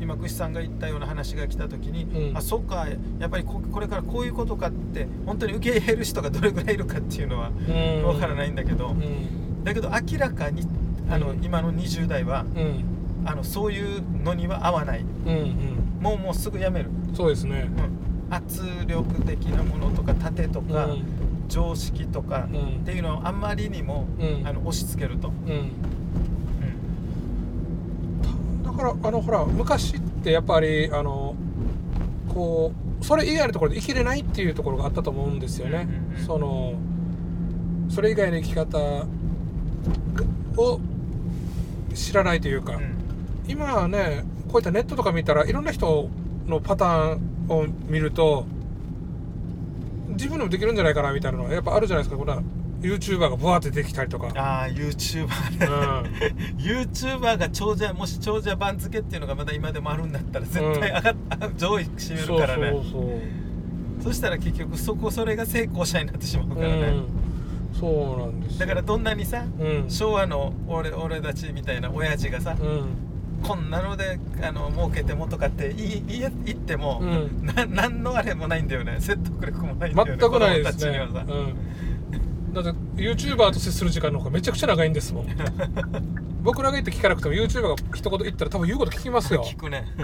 [0.00, 2.36] 今串さんが言ったような話が来た時に、うん。
[2.36, 2.86] あそっか
[3.18, 8.04] やっぱりここれからこういうことかって本当に受け入れる人がどれぐらいいるかっていうのはうん。
[8.04, 9.64] わからないんだけど、うん。
[9.64, 10.66] だけど明らかに
[11.10, 12.84] あの、うん今の20代はうん。
[13.26, 15.00] あのそういうのには合わない。
[15.00, 15.98] うんうん。
[16.00, 17.68] もうもうすぐやめる、そうですね。
[18.28, 21.02] うん、圧力的なものとか盾とか、うん。
[21.48, 22.60] 常識とかうん。
[22.76, 24.46] っていうのをあんまりにも、うん。
[24.46, 25.72] あの押し付けると、うん
[28.70, 31.34] だからあのほら昔ってやっぱりあの
[32.32, 35.88] こうそれ以外のところで生きれないっていうところがあったと思うんですよね、
[36.26, 36.74] その
[37.88, 38.78] それ以外の生き方
[40.56, 40.80] を
[41.94, 42.94] 知らないというか、うん。
[43.48, 46.08] 今はねこういったネットとか見たらいろんな人
[46.46, 48.46] のパターンを見ると
[50.10, 52.18] 自分でもできるんじゃないかなみたいなのはやっぱあるじゃないですか。
[52.18, 52.40] こんな
[52.80, 55.26] YouTuber がブワーってできたりとか、ああ YouTuber
[55.58, 61.14] ね、うん、 YouTuber が長者もし長者番付っていうのがまだ今でもあるんだったら絶対上がっ、
[61.56, 62.70] 上位占めるからね。
[62.70, 63.40] そうそう
[64.02, 68.58] そしたら結局そこそれが成功者になってしまうそう、からね、うん、そうなんですよ。
[68.60, 69.90] だからどんなにさ、うん。
[69.90, 72.84] 昭和の俺俺たちみたいな親父がさ、うん。
[73.42, 77.46] こんなのであの儲けてもとかって言い言っても、うん。
[77.46, 78.96] な何のあれもないんだよね。
[79.00, 80.16] 説得力もないんだよね。
[80.18, 81.56] 全くないです子供たちにねはさ、うん、
[82.52, 82.70] だって
[83.02, 85.26] YouTuber と接する時間の方がめちゃくちゃ長いんですもん。
[86.42, 89.44] 僕らが言って聞かなくても YouTuber が一言言ったら多分言うこと聞きますよ。
[89.48, 89.84] 聞くね。
[89.98, 90.02] う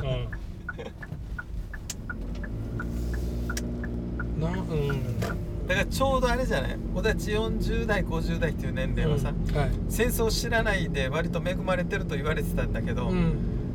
[4.39, 4.41] ん。
[4.41, 5.21] なうん。
[5.21, 6.77] だからちょうどあれじゃない？
[6.95, 9.57] 小立40代50代っていう年齢はさ、うん。
[9.57, 9.71] はい。
[9.89, 13.33] 戦争を知らないで割と恵まれてると言われてたんだけど、うん。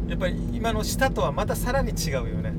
[0.07, 2.53] やっぱり今の下とはまたさらに違うよね。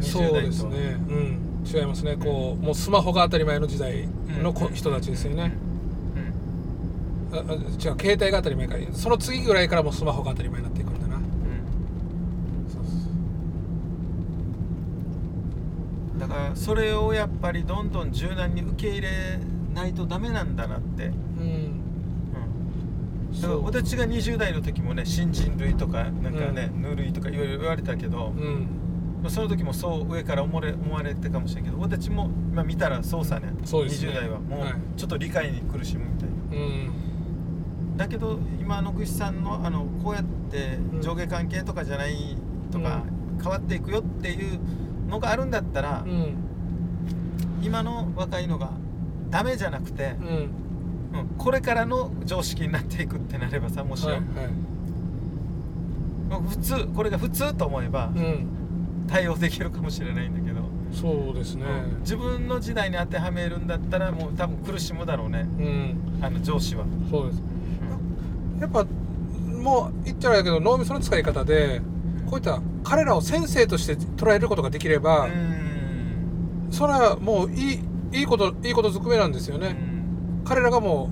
[0.00, 0.70] そう20代とですね。
[1.08, 2.16] うん違いますね。
[2.16, 4.08] こうもうスマホが当たり前の時代
[4.42, 5.54] の人たちですよね。
[7.32, 7.38] うん。
[7.38, 8.76] ああ違う携帯が当たり前か。
[8.92, 11.16] その次ぐらいからもうスマホが当たり前になっていくんだな。
[11.16, 11.22] うん。
[12.68, 12.90] そうそ
[16.16, 16.20] う。
[16.20, 19.08] だからそれをやっぱりどんどん柔軟に受け入れ
[19.74, 21.80] ないとダメなんだなって、うん。
[22.32, 22.46] だか
[23.40, 23.64] らそう。
[23.64, 28.66] 私が20代の時もね新人類とかなんかね、ぬるいとかいろいろ言われたけど、うん
[29.22, 33.52] まあその時もそう上から思われ思われてかもしれんけど俺たちも今見たらそうさね。
[33.64, 34.10] そうですね。
[34.12, 34.72] 20代はもうはい。
[34.96, 36.28] ちょっと理解に苦しむみたい
[36.60, 37.96] な、うん。
[37.96, 42.36] だけど今のぐしさんのあのこうやって上下関係とかじゃない
[42.70, 43.02] とか、
[43.40, 44.58] 変わっていくよっていう
[45.08, 46.34] のがあるんだったら、うん。
[47.62, 48.70] 今の若いのが
[49.30, 50.26] ダメじゃなくて、うん。
[50.26, 50.48] うん
[51.36, 54.24] これからの常識になっていくってなればさもしよ、はいは
[56.38, 56.42] い。
[56.48, 58.46] 普通これが普通と思えばうん
[59.12, 61.66] 対応できるかもしれないんだけど、そうですね。
[62.00, 65.40] 自分の時代に当てはめるんだったらもう多分苦しむだろうね。
[65.40, 66.18] うん。
[66.22, 67.42] あの上司は、そうです。
[68.60, 68.86] やっぱ
[69.62, 71.82] もう言っちゃあれだけど脳みその使い方で
[72.26, 76.68] こういった彼らを先生として捉えることができれば、うん。
[76.70, 77.80] それはもういい
[78.12, 79.76] いいこといいことずくめなんですよね、
[80.44, 81.10] 彼らがも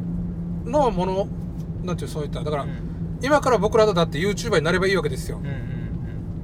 [0.64, 1.28] うのもの
[1.82, 2.66] なんていうそういっただから、
[3.22, 5.79] 今から僕らだって YouTuber になればいいわけですよ、うんうん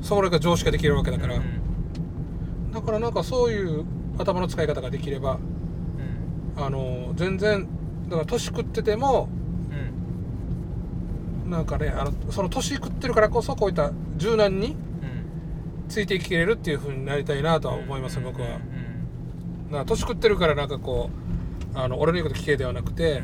[0.01, 2.73] それが常識ができるわけだから、うん。
[2.73, 3.85] だからなんかそういう
[4.19, 5.39] 頭の使い方ができれば
[6.57, 6.65] うん。
[6.65, 7.67] あの全然
[8.09, 9.29] だから年食ってても
[11.45, 11.51] うん。
[11.51, 15.89] なんかねあのその年食ってるからこそこういった柔軟にうん。
[15.89, 18.49] ついていけれるっていう風になりたいなとは思いますよ僕は。
[18.49, 18.51] う
[18.83, 18.87] ん
[19.67, 21.11] だから年食ってるからなんかこ
[21.75, 23.23] うあの俺の言うこと聞けではなくて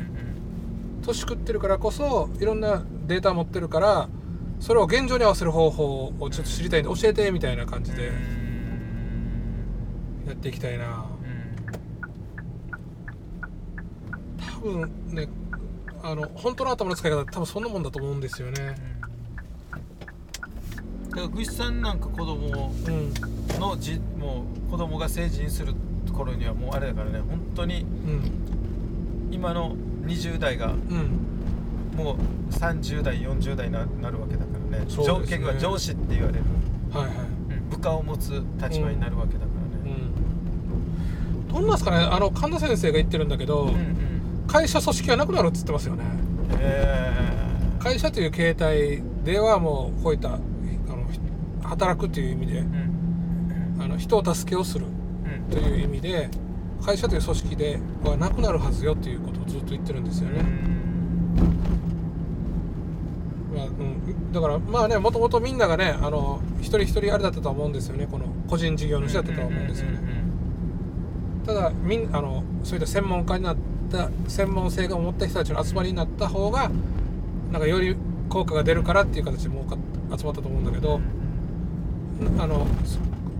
[1.01, 4.09] 年食ってるからこそいろんなデータ持ってるから
[4.63, 8.13] それを現状に合わせる方法をちょっと知りたいんで教えてみたいな感じで
[10.25, 11.05] やっていきたいな。
[14.61, 15.27] 多分ね
[16.01, 18.77] あの本当の頭の使い方多分そんなもんだと思うんですよね。
[21.09, 23.13] だからぐしさんなんか子供うん。
[23.59, 25.73] のじもう子供が成人する
[26.13, 29.29] 頃にはもうあれだからね本当にうん。
[29.29, 31.19] 今の20代がうん。
[31.97, 32.15] もう
[32.51, 34.85] 30代40代にななるわけだからねね。
[34.87, 36.43] 上結局は上司って言われる。
[36.91, 37.15] はいはい。
[37.69, 39.45] 部下を持つ立場になるわけだか
[39.83, 39.97] らね。
[41.47, 41.53] うん。
[41.53, 41.97] どんなんですかね。
[41.97, 44.45] あの神田先生が言ってるんだけど、うんうん。
[44.47, 46.03] 会社組織はなくなるっつってますよね。
[46.59, 47.11] え
[47.79, 50.39] 会社という形態ではもうこういったあの
[51.11, 51.19] ひ
[51.63, 53.81] 働くという意味でーうん。
[53.81, 55.51] あの人を助けをするうん。
[55.51, 56.29] という意味で
[56.83, 60.43] 会社という組織ではなくなるはずよっていうことをずっと言ってるんですよね、
[63.55, 68.07] まあうん、だからまあねもともとみんながねあの一人一人あれだったとは思うんですよね。
[68.09, 69.99] この個人事業主だったとは思うんですよね。
[71.45, 73.57] ただみんあのそういった専門家になっ
[73.91, 76.71] た専門性が持った人たちの集まりになった方が
[77.51, 77.95] なんかより
[78.29, 79.77] 効果が出るからっていう形でもうか
[80.17, 80.99] 集まったと思うんだけど
[82.39, 82.65] あの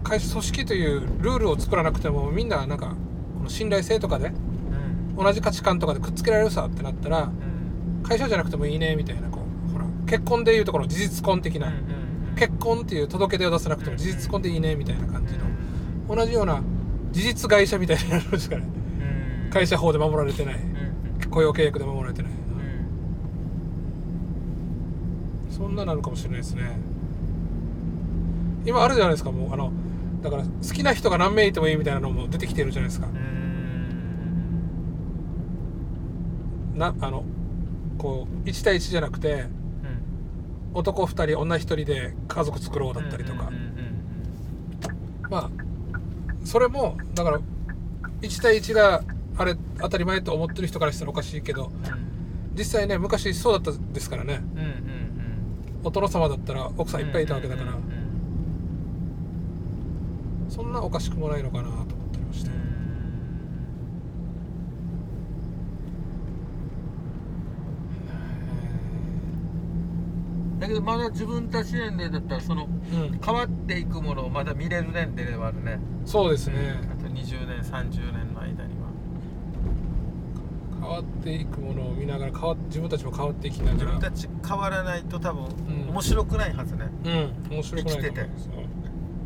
[0.03, 2.95] 会社組織というルールを作らなくてもみんななんか
[3.37, 4.31] この信頼性とかで
[5.17, 7.31] 同じ価値観とかでくっつけられるさってなったら
[8.03, 9.29] 会社じゃなくてもいいねみたいな
[10.05, 11.71] 結婚でいうところの事実婚的な
[12.35, 15.45] 結婚っていう届け出を出さなくても事実婚でいいねみたいな感じの
[16.15, 16.61] 同じような
[17.11, 18.63] 事実会社みたいになるんですかね
[19.51, 20.59] 会社法で守られてない。
[21.29, 22.31] 雇用契約で守られてない、
[25.49, 26.77] そんななるかもしれないですね。
[28.65, 29.71] 今あるじゃないですかもうあの
[30.21, 33.07] だから好きな人が何名いてもいいみたいなのも出てきてるじゃないですか。
[36.75, 37.23] なあの
[37.97, 39.45] こう1対1じゃなくて
[40.73, 43.51] 男2人女1人で家族作ろうだったりとか、
[45.29, 45.49] まあ
[46.45, 47.39] それもだから
[48.21, 49.03] 1対1が
[49.37, 51.71] あれ当たり前と思ってる人からしたらおかしいけど
[52.55, 54.41] 実際ね昔そうだったですからね。
[55.85, 57.73] お殿様だったら奥さんいっぱいいたわけだから。
[60.49, 62.51] そんなおかしくもないのかなと思ったりまして
[70.63, 73.19] だけどまだ自分たち年齢だったらそのうん。
[73.21, 75.77] 変わっていくものをまだ見れる年齢ではあるね。
[76.05, 76.79] そうですね。
[76.89, 78.87] あと20年30年の間には。
[80.79, 83.73] 変わっていくものを見ながら変わっ自分たちも変わっていきながら。
[83.75, 85.89] 自分たち変わらないと多分ん。
[85.89, 87.55] 面白くないはずね、うん。
[87.55, 88.53] 面白くないと思いますよ。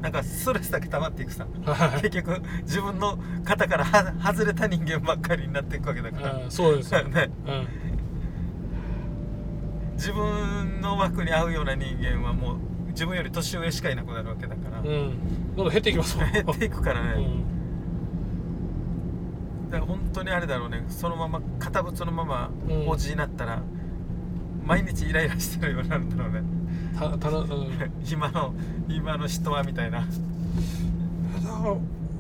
[0.01, 1.45] なんかストレスだけ溜まっていくさ。
[1.65, 2.01] はい。
[2.01, 6.33] 結局自分の肩からは外れた人間ばっかりになっていくわけだから。
[6.33, 6.51] うん。
[6.51, 7.29] そうですよ、 ね。
[7.45, 7.96] うん
[9.97, 12.57] 自分の枠に合うような人間はもう
[12.89, 16.31] 自分より年上しかいなくなるわけだから、うん、どんどん減っていきますもん。
[16.31, 17.23] 減っていくからね、
[19.65, 19.71] うん。
[19.71, 20.85] だから本当にあれだろうね。
[20.87, 22.87] そのまま堅物のままうん。
[22.87, 23.61] おじになったら、
[24.63, 26.43] 毎日イライラしてるようになるんだろうね。
[26.97, 27.47] たたな、うん、
[28.09, 28.53] 今の
[28.87, 30.05] 今の人はみたいな、ら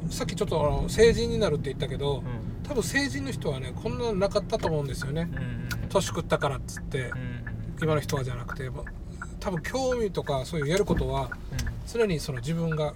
[0.09, 2.23] さっきちょっとあの成人になるって言ったけど、
[2.63, 5.29] 多分成人の人はねこんなのなかったと思うんですよね。
[5.31, 5.57] うんうん
[5.87, 7.11] 年食ったからっつって、
[7.81, 8.83] 今の人はじゃなくてま
[9.39, 11.29] 多分興味とかそういうやることは
[11.91, 12.93] 常にその自分が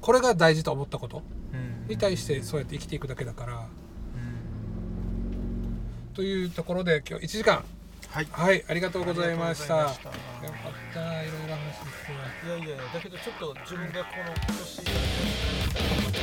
[0.00, 1.22] これが大事と思ったこと
[1.52, 1.86] うん。
[1.88, 3.60] に対してそうやって生きていくだけだからうん。
[6.14, 7.64] というところで今日1時間。
[8.10, 8.26] はい。
[8.30, 9.74] はいありがとうございました。
[9.74, 9.94] よかっ
[10.92, 11.22] た。
[11.22, 11.84] いろいろ話聞
[12.46, 16.13] けていやいやだけどちょっと自分がこの今年